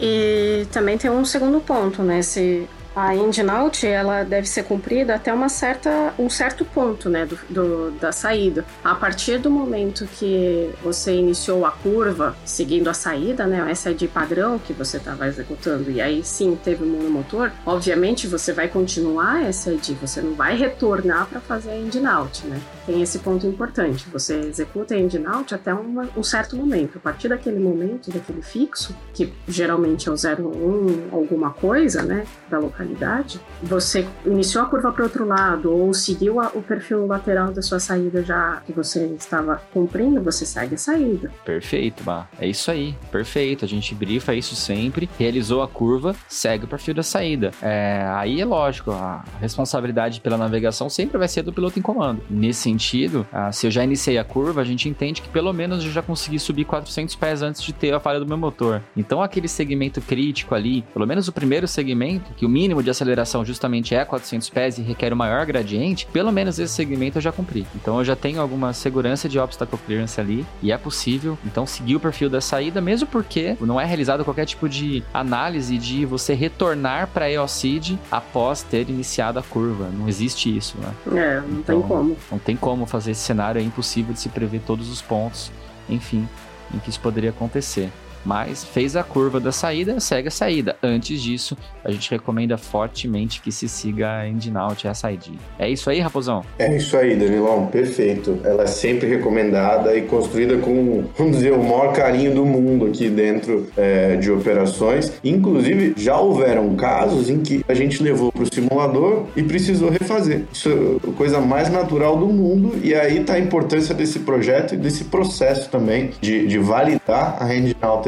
e 0.63 0.67
também 0.67 0.97
tem 0.97 1.11
um 1.11 1.25
segundo 1.25 1.61
ponto, 1.61 2.03
né? 2.03 2.23
Se 2.23 2.69
a 2.95 3.15
engine 3.15 3.51
out 3.51 3.87
ela 3.87 4.25
deve 4.25 4.49
ser 4.49 4.65
cumprida 4.65 5.15
até 5.15 5.33
uma 5.33 5.49
certa, 5.49 6.13
um 6.19 6.29
certo 6.29 6.65
ponto 6.65 7.09
né, 7.09 7.27
do, 7.27 7.39
do, 7.49 7.91
da 7.93 8.13
saída. 8.13 8.65
A 8.83 8.95
partir 8.95 9.39
do 9.39 9.51
momento 9.51 10.07
que 10.19 10.71
você 10.83 11.15
iniciou 11.15 11.65
a 11.65 11.71
curva 11.71 12.37
seguindo 12.45 12.89
a 12.89 12.95
saída, 12.95 13.47
né, 13.47 13.63
o 13.63 13.75
SID 13.75 14.09
padrão 14.09 14.59
que 14.59 14.73
você 14.73 14.97
estava 14.97 15.27
executando, 15.27 15.91
e 15.91 16.01
aí 16.01 16.23
sim 16.25 16.59
teve 16.63 16.85
o 16.85 16.87
monomotor, 16.87 17.51
obviamente 17.65 18.27
você 18.27 18.53
vai 18.53 18.69
continuar 18.69 19.53
SID, 19.53 19.95
você 20.01 20.21
não 20.21 20.35
vai 20.35 20.57
retornar 20.57 21.27
para 21.27 21.41
fazer 21.41 21.71
a 21.71 21.77
engine 21.77 22.07
out. 22.07 22.47
Né? 22.47 22.61
Tem 22.89 23.03
esse 23.03 23.19
ponto 23.19 23.47
importante. 23.47 24.09
Você 24.11 24.41
executa 24.41 24.97
engine 24.97 25.27
out 25.27 25.55
até 25.55 25.75
uma, 25.75 26.09
um 26.17 26.23
certo 26.23 26.57
momento. 26.57 26.97
A 26.97 27.01
partir 27.01 27.29
daquele 27.29 27.59
momento, 27.61 28.11
daquele 28.11 28.41
fixo, 28.41 28.97
que 29.13 29.31
geralmente 29.47 30.09
é 30.09 30.13
o 30.13 30.15
01 30.15 31.15
alguma 31.15 31.51
coisa 31.51 32.03
né, 32.03 32.25
da 32.49 32.59
localidade 32.59 33.39
você 33.63 34.07
iniciou 34.25 34.65
a 34.65 34.67
curva 34.67 34.93
para 34.93 35.05
outro 35.05 35.27
lado 35.27 35.73
ou 35.73 35.93
seguiu 35.93 36.41
a, 36.41 36.49
o 36.55 36.63
perfil 36.63 37.07
lateral 37.07 37.53
da 37.53 37.61
sua 37.61 37.79
saída 37.79 38.23
já 38.23 38.63
que 38.67 38.73
você 38.73 39.05
estava 39.19 39.61
cumprindo, 39.73 40.23
você 40.23 40.47
segue 40.47 40.75
a 40.75 40.79
saída. 40.79 41.31
Perfeito, 41.45 42.03
Bah. 42.03 42.27
É 42.39 42.47
isso 42.47 42.71
aí. 42.71 42.95
Perfeito. 43.11 43.65
A 43.65 43.69
gente 43.69 43.95
brifa 43.95 44.35
isso 44.35 44.55
sempre. 44.55 45.09
Realizou 45.19 45.63
a 45.63 45.69
curva, 45.69 46.15
segue 46.29 46.65
o 46.65 46.69
perfil 46.69 46.95
da 46.95 47.03
saída. 47.03 47.51
É, 47.61 48.07
aí 48.15 48.41
é 48.41 48.45
lógico, 48.45 48.93
a 48.93 49.25
responsabilidade 49.41 50.21
pela 50.21 50.37
navegação 50.37 50.89
sempre 50.89 51.19
vai 51.19 51.29
ser 51.29 51.43
do 51.43 51.53
piloto 51.53 51.79
em 51.79 51.83
comando. 51.83 52.23
Nesse 52.31 52.71
sentido, 52.79 53.27
ah, 53.33 53.51
se 53.51 53.67
eu 53.67 53.71
já 53.71 53.83
iniciei 53.83 54.19
a 54.19 54.25
curva, 54.25 54.61
a 54.61 54.65
gente 54.65 54.89
entende 54.89 55.21
que 55.21 55.29
pelo 55.29 55.53
menos 55.53 55.85
eu 55.85 55.91
já 55.91 56.01
consegui 56.01 56.39
subir 56.39 56.65
400 56.65 57.15
pés 57.17 57.43
antes 57.43 57.63
de 57.63 57.73
ter 57.73 57.93
a 57.93 57.99
falha 57.99 58.21
do 58.21 58.27
meu 58.27 58.39
motor. 58.39 58.81
Então, 58.97 59.21
aquele 59.21 59.49
segmento 59.49 60.01
crítico 60.01 60.55
ali, 60.55 60.83
pelo 60.95 61.07
menos 61.07 61.27
o 61.27 61.33
primeiro 61.33 61.67
segmento, 61.67 62.33
que 62.37 62.47
o 62.47 62.49
mínimo 62.49 62.83
de 62.83 62.89
aceleração 62.89 63.45
justamente 63.45 63.95
é 63.95 64.05
400 64.05 64.49
pés 64.51 64.79
e 64.79 64.83
requer 64.83 65.13
o 65.13 65.17
um 65.17 65.19
maior 65.19 65.45
gradiente, 65.45 66.07
pelo 66.07 66.31
menos 66.31 66.59
esse 66.59 66.73
segmento 66.73 67.19
eu 67.19 67.23
já 67.23 67.33
cumpri. 67.33 67.67
Então 67.75 67.99
eu 67.99 68.05
já 68.05 68.15
tenho 68.15 68.41
alguma 68.41 68.73
segurança 68.73 69.29
de 69.29 69.39
obstacle 69.39 69.79
clearance 69.85 70.21
ali 70.21 70.47
e 70.63 70.71
é 70.71 70.79
possível 70.79 71.37
então 71.45 71.67
seguir 71.67 71.97
o 71.97 72.01
perfil 72.01 72.31
da 72.31 72.41
saída, 72.41 72.81
mesmo 72.81 73.09
porque 73.09 73.57
não 73.61 73.81
é 73.81 73.85
realizado 73.85 74.25
qualquer 74.25 74.47
tipo 74.47 74.69
de 74.69 75.03
análise 75.13 75.77
de 75.79 76.07
você 76.07 76.35
retornar 76.35 77.09
para 77.09 77.25
a 77.25 77.31
EOCID 77.31 77.99
após 78.11 78.63
ter 78.63 78.89
iniciado 78.89 79.39
a 79.39 79.43
curva. 79.43 79.89
Não 79.93 80.09
existe 80.09 80.55
isso, 80.55 80.77
né? 80.79 80.93
É, 81.21 81.41
não 81.41 81.59
então, 81.59 81.81
tem 81.81 81.89
como. 81.89 82.17
Não 82.31 82.39
tem 82.39 82.57
como 82.57 82.68
fazer 82.87 83.13
esse 83.13 83.21
cenário, 83.21 83.61
é 83.61 83.65
impossível 83.65 84.13
de 84.13 84.21
se 84.21 84.29
prever 84.29 84.61
todos 84.67 84.89
os 84.89 85.01
pontos, 85.03 85.51
enfim, 85.89 86.29
em 86.75 86.79
que 86.79 86.91
isso 86.91 87.01
poderia 87.01 87.31
acontecer 87.31 87.91
mas 88.29 88.63
fez 88.63 88.95
a 88.95 89.03
curva 89.03 89.41
da 89.41 89.51
saída, 89.51 89.99
segue 90.01 90.29
a 90.29 90.31
saída. 90.31 90.77
Antes 90.83 91.23
disso, 91.23 91.57
a 91.83 91.91
gente 91.91 92.11
recomenda 92.11 92.59
fortemente 92.59 93.41
que 93.41 93.51
se 93.51 93.67
siga 93.67 94.19
a 94.19 94.29
engine 94.29 94.59
out 94.59 94.87
e 94.87 94.89
a 94.89 94.93
SID. 94.93 95.33
É 95.59 95.71
isso 95.71 95.89
aí, 95.89 95.99
Raposão? 95.99 96.45
É 96.59 96.77
isso 96.77 96.95
aí, 96.95 97.17
Danilão, 97.17 97.69
perfeito. 97.69 98.39
Ela 98.45 98.65
é 98.65 98.67
sempre 98.67 99.09
recomendada 99.09 99.97
e 99.97 100.03
construída 100.03 100.59
com, 100.59 101.07
vamos 101.17 101.39
dizer, 101.39 101.55
o 101.55 101.63
maior 101.63 101.95
carinho 101.95 102.35
do 102.35 102.45
mundo 102.45 102.85
aqui 102.85 103.09
dentro 103.09 103.67
é, 103.75 104.17
de 104.17 104.31
operações. 104.31 105.15
Inclusive, 105.25 105.95
já 105.97 106.19
houveram 106.19 106.77
casos 106.77 107.31
em 107.31 107.41
que 107.41 107.65
a 107.67 107.73
gente 107.73 108.03
levou 108.03 108.31
para 108.31 108.43
o 108.43 108.55
simulador 108.55 109.25
e 109.35 109.43
precisou 109.43 109.89
refazer. 109.89 110.45
Isso 110.53 110.69
é 110.69 111.09
a 111.09 111.13
coisa 111.15 111.41
mais 111.41 111.71
natural 111.71 112.19
do 112.19 112.27
mundo 112.27 112.79
e 112.83 112.95
aí 112.95 113.21
está 113.21 113.35
a 113.35 113.39
importância 113.39 113.95
desse 113.95 114.19
projeto 114.19 114.75
e 114.75 114.77
desse 114.77 115.05
processo 115.05 115.71
também 115.71 116.11
de, 116.21 116.47
de 116.47 116.59
validar 116.59 117.39
a 117.41 117.55
engine 117.55 117.75
out 117.81 118.07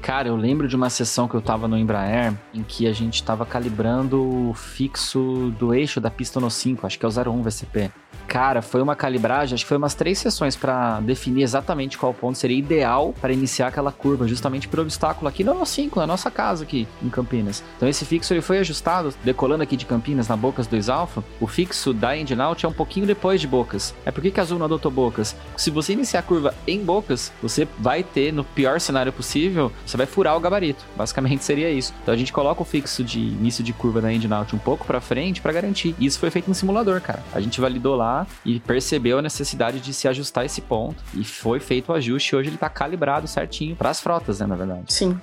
Cara, 0.00 0.28
eu 0.28 0.36
lembro 0.36 0.68
de 0.68 0.76
uma 0.76 0.90
sessão 0.90 1.28
que 1.28 1.34
eu 1.34 1.40
tava 1.40 1.66
no 1.68 1.76
Embraer 1.76 2.34
em 2.54 2.62
que 2.62 2.86
a 2.86 2.92
gente 2.92 3.22
tava 3.22 3.44
calibrando 3.44 4.48
o 4.50 4.54
fixo 4.54 5.52
do 5.58 5.74
eixo 5.74 6.00
da 6.00 6.10
pista 6.10 6.40
no 6.40 6.50
5, 6.50 6.86
acho 6.86 6.98
que 6.98 7.04
é 7.04 7.08
o 7.08 7.32
01 7.32 7.42
VCP. 7.42 7.90
Cara, 8.26 8.60
foi 8.60 8.82
uma 8.82 8.96
calibragem, 8.96 9.54
acho 9.54 9.64
que 9.64 9.68
foi 9.68 9.76
umas 9.76 9.94
três 9.94 10.18
sessões 10.18 10.56
para 10.56 11.00
definir 11.00 11.42
exatamente 11.42 11.96
qual 11.96 12.12
ponto 12.12 12.36
seria 12.36 12.58
ideal 12.58 13.14
para 13.20 13.32
iniciar 13.32 13.68
aquela 13.68 13.92
curva, 13.92 14.26
justamente 14.26 14.68
por 14.68 14.80
obstáculo 14.80 15.28
aqui 15.28 15.44
no 15.44 15.64
5, 15.64 15.98
na 16.00 16.06
nossa 16.06 16.30
casa 16.30 16.64
aqui 16.64 16.86
em 17.02 17.08
Campinas. 17.08 17.62
Então 17.76 17.88
esse 17.88 18.04
fixo 18.04 18.34
ele 18.34 18.42
foi 18.42 18.58
ajustado, 18.58 19.14
decolando 19.24 19.62
aqui 19.62 19.76
de 19.76 19.86
Campinas 19.86 20.28
na 20.28 20.36
Bocas 20.36 20.66
2 20.66 20.88
Alpha, 20.88 21.24
o 21.40 21.46
fixo 21.46 21.94
da 21.94 22.16
engine 22.16 22.40
out 22.42 22.66
é 22.66 22.68
um 22.68 22.72
pouquinho 22.72 23.06
depois 23.06 23.40
de 23.40 23.46
Bocas. 23.46 23.94
É 24.04 24.10
por 24.10 24.22
que 24.22 24.38
a 24.38 24.42
Azul 24.42 24.58
não 24.58 24.66
adotou 24.66 24.90
Bocas? 24.90 25.34
Se 25.56 25.70
você 25.70 25.92
iniciar 25.92 26.20
a 26.20 26.22
curva 26.22 26.54
em 26.66 26.84
Bocas, 26.84 27.32
você 27.40 27.66
vai 27.78 28.02
ter, 28.02 28.32
no 28.32 28.44
pior 28.44 28.80
cenário 28.80 29.12
possível, 29.12 29.72
você 29.84 29.96
vai 29.96 30.06
furar 30.06 30.36
o 30.36 30.40
gabarito. 30.40 30.84
Basicamente 30.96 31.44
seria 31.44 31.70
isso. 31.70 31.94
Então 32.02 32.12
a 32.12 32.16
gente 32.18 32.32
coloca 32.32 32.60
o 32.60 32.64
fixo 32.64 33.02
de 33.02 33.18
início 33.18 33.64
de 33.64 33.72
curva 33.72 34.00
da 34.00 34.12
engine 34.12 34.34
out 34.34 34.54
um 34.54 34.58
pouco 34.58 34.84
para 34.84 35.00
frente 35.00 35.40
para 35.40 35.52
garantir. 35.52 35.94
E 35.98 36.06
isso 36.06 36.18
foi 36.18 36.30
feito 36.30 36.48
no 36.48 36.54
simulador, 36.54 37.00
cara. 37.00 37.22
A 37.32 37.40
gente 37.40 37.60
validou 37.60 37.95
lá 37.96 38.26
e 38.44 38.60
percebeu 38.60 39.18
a 39.18 39.22
necessidade 39.22 39.80
de 39.80 39.92
se 39.92 40.06
ajustar 40.06 40.44
esse 40.44 40.60
ponto 40.60 41.02
e 41.14 41.24
foi 41.24 41.58
feito 41.58 41.90
o 41.90 41.94
ajuste. 41.94 42.36
Hoje 42.36 42.50
ele 42.50 42.56
tá 42.56 42.68
calibrado 42.68 43.26
certinho 43.26 43.74
para 43.74 43.90
as 43.90 44.00
frotas, 44.00 44.40
né, 44.40 44.46
na 44.46 44.54
verdade. 44.54 44.92
Sim. 44.92 45.18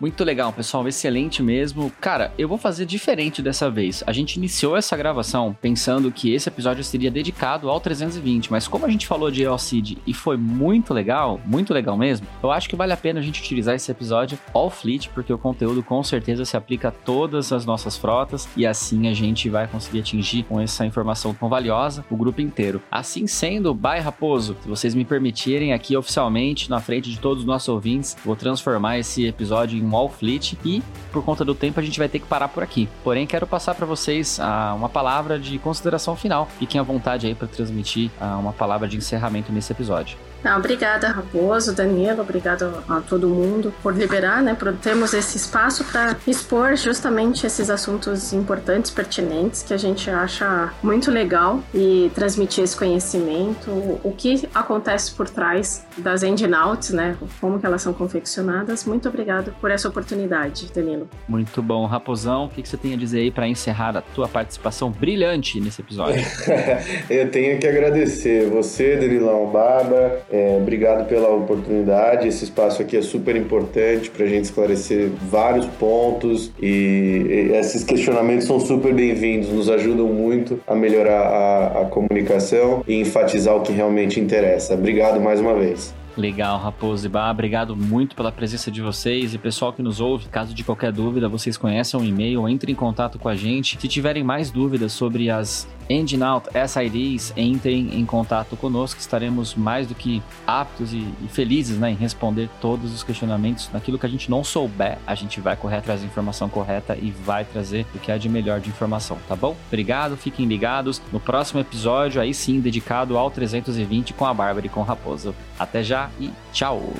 Muito 0.00 0.24
legal, 0.24 0.50
pessoal, 0.50 0.88
excelente 0.88 1.42
mesmo. 1.42 1.92
Cara, 2.00 2.32
eu 2.38 2.48
vou 2.48 2.56
fazer 2.56 2.86
diferente 2.86 3.42
dessa 3.42 3.70
vez. 3.70 4.02
A 4.06 4.12
gente 4.12 4.36
iniciou 4.36 4.74
essa 4.74 4.96
gravação 4.96 5.54
pensando 5.60 6.10
que 6.10 6.32
esse 6.32 6.48
episódio 6.48 6.82
seria 6.82 7.10
dedicado 7.10 7.68
ao 7.68 7.78
320, 7.78 8.50
mas 8.50 8.66
como 8.66 8.86
a 8.86 8.88
gente 8.88 9.06
falou 9.06 9.30
de 9.30 9.42
EOCID 9.42 9.98
e 10.06 10.14
foi 10.14 10.38
muito 10.38 10.94
legal, 10.94 11.38
muito 11.44 11.74
legal 11.74 11.98
mesmo, 11.98 12.26
eu 12.42 12.50
acho 12.50 12.66
que 12.66 12.76
vale 12.76 12.94
a 12.94 12.96
pena 12.96 13.20
a 13.20 13.22
gente 13.22 13.42
utilizar 13.42 13.74
esse 13.74 13.90
episódio 13.90 14.38
all 14.54 14.70
fleet, 14.70 15.10
porque 15.10 15.34
o 15.34 15.36
conteúdo 15.36 15.82
com 15.82 16.02
certeza 16.02 16.46
se 16.46 16.56
aplica 16.56 16.88
a 16.88 16.92
todas 16.92 17.52
as 17.52 17.66
nossas 17.66 17.94
frotas 17.98 18.48
e 18.56 18.66
assim 18.66 19.06
a 19.06 19.12
gente 19.12 19.50
vai 19.50 19.68
conseguir 19.68 20.00
atingir 20.00 20.44
com 20.44 20.58
essa 20.58 20.86
informação 20.86 21.34
tão 21.34 21.50
valiosa 21.50 22.06
o 22.08 22.16
grupo 22.16 22.40
inteiro. 22.40 22.80
Assim 22.90 23.26
sendo, 23.26 23.74
bye 23.74 24.00
Raposo, 24.00 24.56
se 24.62 24.68
vocês 24.68 24.94
me 24.94 25.04
permitirem 25.04 25.74
aqui 25.74 25.94
oficialmente, 25.94 26.70
na 26.70 26.80
frente 26.80 27.10
de 27.10 27.20
todos 27.20 27.42
os 27.42 27.46
nossos 27.46 27.68
ouvintes, 27.68 28.16
vou 28.24 28.34
transformar 28.34 28.98
esse 28.98 29.26
episódio 29.26 29.78
em 29.78 29.89
um 29.90 29.96
all 29.96 30.08
fleet 30.08 30.54
e 30.64 30.82
por 31.12 31.24
conta 31.24 31.44
do 31.44 31.54
tempo 31.54 31.80
a 31.80 31.82
gente 31.82 31.98
vai 31.98 32.08
ter 32.08 32.18
que 32.18 32.26
parar 32.26 32.48
por 32.48 32.62
aqui. 32.62 32.88
Porém, 33.02 33.26
quero 33.26 33.46
passar 33.46 33.74
para 33.74 33.86
vocês 33.86 34.38
uh, 34.38 34.76
uma 34.76 34.88
palavra 34.88 35.38
de 35.38 35.58
consideração 35.58 36.16
final. 36.16 36.48
Fiquem 36.58 36.80
à 36.80 36.84
vontade 36.84 37.26
aí 37.26 37.34
para 37.34 37.48
transmitir 37.48 38.10
uh, 38.20 38.38
uma 38.38 38.52
palavra 38.52 38.88
de 38.88 38.96
encerramento 38.96 39.52
nesse 39.52 39.72
episódio. 39.72 40.16
Não, 40.42 40.58
obrigada, 40.58 41.08
Raposo, 41.08 41.74
Danilo, 41.74 42.22
obrigado 42.22 42.82
a 42.88 43.00
todo 43.00 43.28
mundo 43.28 43.72
por 43.82 43.96
liberar, 43.96 44.42
né, 44.42 44.54
por 44.54 44.72
termos 44.74 45.12
esse 45.12 45.36
espaço 45.36 45.84
para 45.84 46.16
expor 46.26 46.76
justamente 46.76 47.46
esses 47.46 47.68
assuntos 47.68 48.32
importantes, 48.32 48.90
pertinentes, 48.90 49.62
que 49.62 49.74
a 49.74 49.76
gente 49.76 50.08
acha 50.10 50.72
muito 50.82 51.10
legal 51.10 51.62
e 51.74 52.10
transmitir 52.14 52.64
esse 52.64 52.76
conhecimento, 52.76 53.70
o 53.70 54.14
que 54.16 54.48
acontece 54.54 55.12
por 55.14 55.28
trás 55.28 55.86
das 55.98 56.22
engine 56.22 56.54
outs, 56.54 56.90
né, 56.90 57.16
como 57.40 57.58
que 57.58 57.66
elas 57.66 57.82
são 57.82 57.92
confeccionadas. 57.92 58.84
Muito 58.84 59.08
obrigado 59.08 59.54
por 59.60 59.70
essa 59.70 59.88
oportunidade, 59.88 60.70
Danilo. 60.74 61.08
Muito 61.28 61.62
bom, 61.62 61.86
Raposão, 61.86 62.46
o 62.46 62.48
que, 62.48 62.62
que 62.62 62.68
você 62.68 62.76
tem 62.76 62.94
a 62.94 62.96
dizer 62.96 63.20
aí 63.20 63.30
para 63.30 63.46
encerrar 63.46 63.96
a 63.96 64.00
tua 64.00 64.28
participação 64.28 64.90
brilhante 64.90 65.60
nesse 65.60 65.80
episódio? 65.80 66.24
Eu 67.10 67.30
tenho 67.30 67.58
que 67.58 67.66
agradecer 67.66 68.48
você, 68.48 68.96
Danilão 68.96 69.46
Barba, 69.50 70.20
é, 70.30 70.56
obrigado 70.60 71.08
pela 71.08 71.28
oportunidade. 71.28 72.28
Esse 72.28 72.44
espaço 72.44 72.80
aqui 72.82 72.96
é 72.96 73.02
super 73.02 73.36
importante 73.36 74.10
para 74.10 74.24
a 74.24 74.28
gente 74.28 74.44
esclarecer 74.44 75.10
vários 75.28 75.66
pontos 75.66 76.52
e, 76.60 76.66
e 76.66 77.56
esses 77.56 77.82
questionamentos 77.82 78.46
são 78.46 78.60
super 78.60 78.94
bem-vindos, 78.94 79.48
nos 79.48 79.68
ajudam 79.68 80.06
muito 80.06 80.60
a 80.66 80.74
melhorar 80.74 81.20
a, 81.20 81.82
a 81.82 81.84
comunicação 81.86 82.82
e 82.86 82.94
enfatizar 83.00 83.56
o 83.56 83.62
que 83.62 83.72
realmente 83.72 84.20
interessa. 84.20 84.74
Obrigado 84.74 85.20
mais 85.20 85.40
uma 85.40 85.54
vez. 85.54 85.99
Legal, 86.20 86.58
Raposo 86.58 87.06
e 87.06 87.08
Bar, 87.08 87.30
obrigado 87.30 87.74
muito 87.74 88.14
pela 88.14 88.30
presença 88.30 88.70
de 88.70 88.82
vocês 88.82 89.32
e 89.32 89.38
pessoal 89.38 89.72
que 89.72 89.82
nos 89.82 90.00
ouve. 90.00 90.28
Caso 90.28 90.54
de 90.54 90.62
qualquer 90.62 90.92
dúvida, 90.92 91.28
vocês 91.28 91.56
conhecem 91.56 91.98
o 91.98 92.04
e-mail, 92.04 92.46
entre 92.46 92.70
em 92.70 92.74
contato 92.74 93.18
com 93.18 93.28
a 93.28 93.34
gente. 93.34 93.78
Se 93.80 93.88
tiverem 93.88 94.22
mais 94.22 94.50
dúvidas 94.50 94.92
sobre 94.92 95.30
as 95.30 95.66
Engine 95.88 96.22
Out 96.22 96.48
SIDs, 96.68 97.32
entrem 97.36 97.98
em 97.98 98.06
contato 98.06 98.56
conosco, 98.56 99.00
estaremos 99.00 99.54
mais 99.56 99.88
do 99.88 99.94
que 99.94 100.22
aptos 100.46 100.92
e, 100.92 100.98
e 100.98 101.28
felizes 101.28 101.78
né, 101.78 101.90
em 101.90 101.96
responder 101.96 102.48
todos 102.60 102.94
os 102.94 103.02
questionamentos. 103.02 103.68
Naquilo 103.72 103.98
que 103.98 104.06
a 104.06 104.08
gente 104.08 104.30
não 104.30 104.44
souber, 104.44 104.98
a 105.06 105.14
gente 105.16 105.40
vai 105.40 105.56
correr 105.56 105.78
atrás 105.78 106.00
da 106.00 106.06
informação 106.06 106.48
correta 106.48 106.96
e 106.96 107.10
vai 107.10 107.44
trazer 107.44 107.86
o 107.94 107.98
que 107.98 108.12
há 108.12 108.18
de 108.18 108.28
melhor 108.28 108.60
de 108.60 108.68
informação, 108.68 109.18
tá 109.26 109.34
bom? 109.34 109.56
Obrigado, 109.66 110.16
fiquem 110.16 110.46
ligados. 110.46 111.02
No 111.12 111.18
próximo 111.18 111.60
episódio, 111.60 112.20
aí 112.20 112.32
sim, 112.32 112.60
dedicado 112.60 113.18
ao 113.18 113.30
320 113.30 114.12
com 114.12 114.26
a 114.26 114.34
Bárbara 114.34 114.66
e 114.66 114.68
com 114.68 114.80
o 114.80 114.84
Raposo. 114.84 115.34
Até 115.60 115.82
já 115.82 116.08
e 116.18 116.32
tchau! 116.54 116.94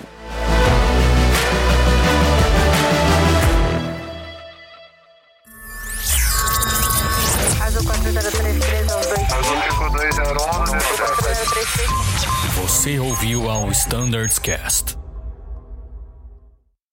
Você 12.57 12.99
ouviu 12.99 13.51
ao 13.51 13.70
Standards 13.70 14.38
Cast. 14.38 14.99